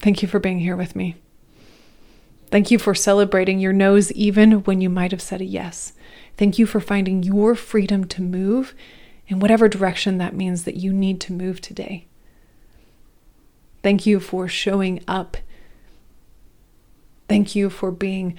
Thank 0.00 0.22
you 0.22 0.28
for 0.28 0.38
being 0.38 0.60
here 0.60 0.76
with 0.76 0.96
me. 0.96 1.16
Thank 2.50 2.70
you 2.70 2.78
for 2.78 2.94
celebrating 2.94 3.60
your 3.60 3.72
no's 3.72 4.12
even 4.12 4.64
when 4.64 4.80
you 4.80 4.90
might 4.90 5.10
have 5.10 5.22
said 5.22 5.40
a 5.40 5.44
yes. 5.44 5.94
Thank 6.36 6.58
you 6.58 6.66
for 6.66 6.80
finding 6.80 7.22
your 7.22 7.54
freedom 7.54 8.04
to 8.08 8.20
move 8.20 8.74
in 9.28 9.38
whatever 9.38 9.68
direction 9.68 10.18
that 10.18 10.34
means 10.34 10.64
that 10.64 10.76
you 10.76 10.92
need 10.92 11.20
to 11.22 11.32
move 11.32 11.60
today. 11.60 12.06
Thank 13.82 14.06
you 14.06 14.20
for 14.20 14.48
showing 14.48 15.02
up. 15.08 15.36
Thank 17.28 17.54
you 17.54 17.70
for 17.70 17.90
being 17.90 18.36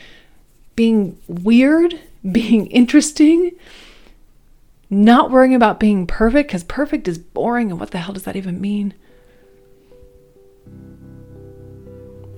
being 0.76 1.18
weird, 1.28 2.00
being 2.32 2.68
interesting, 2.68 3.52
not 4.90 5.32
worrying 5.32 5.56
about 5.56 5.80
being 5.80 6.08
perfect 6.08 6.52
cuz 6.52 6.64
perfect 6.64 7.08
is 7.08 7.18
boring 7.18 7.72
and 7.72 7.80
what 7.80 7.92
the 7.92 7.98
hell 7.98 8.14
does 8.14 8.24
that 8.24 8.36
even 8.36 8.62
mean? 8.62 8.94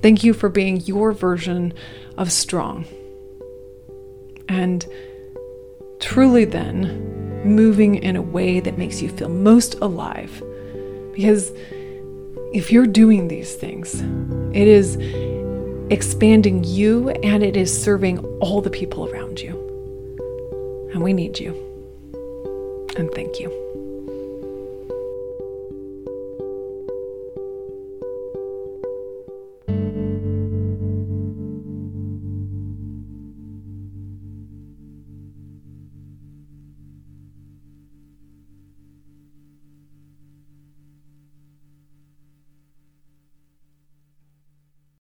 Thank 0.01 0.23
you 0.23 0.33
for 0.33 0.49
being 0.49 0.81
your 0.81 1.11
version 1.13 1.73
of 2.17 2.31
strong. 2.31 2.85
And 4.47 4.85
truly, 5.99 6.45
then, 6.45 7.43
moving 7.43 7.95
in 7.95 8.15
a 8.15 8.21
way 8.21 8.59
that 8.59 8.77
makes 8.77 9.01
you 9.01 9.09
feel 9.09 9.29
most 9.29 9.75
alive. 9.75 10.43
Because 11.13 11.51
if 12.53 12.71
you're 12.71 12.85
doing 12.85 13.27
these 13.27 13.55
things, 13.55 14.01
it 14.55 14.67
is 14.67 14.95
expanding 15.89 16.63
you 16.63 17.09
and 17.09 17.43
it 17.43 17.57
is 17.57 17.83
serving 17.83 18.19
all 18.39 18.61
the 18.61 18.69
people 18.69 19.09
around 19.09 19.39
you. 19.39 19.74
And 20.95 21.03
we 21.03 21.11
need 21.11 21.37
you. 21.41 21.51
And 22.95 23.11
thank 23.11 23.37
you. 23.37 23.64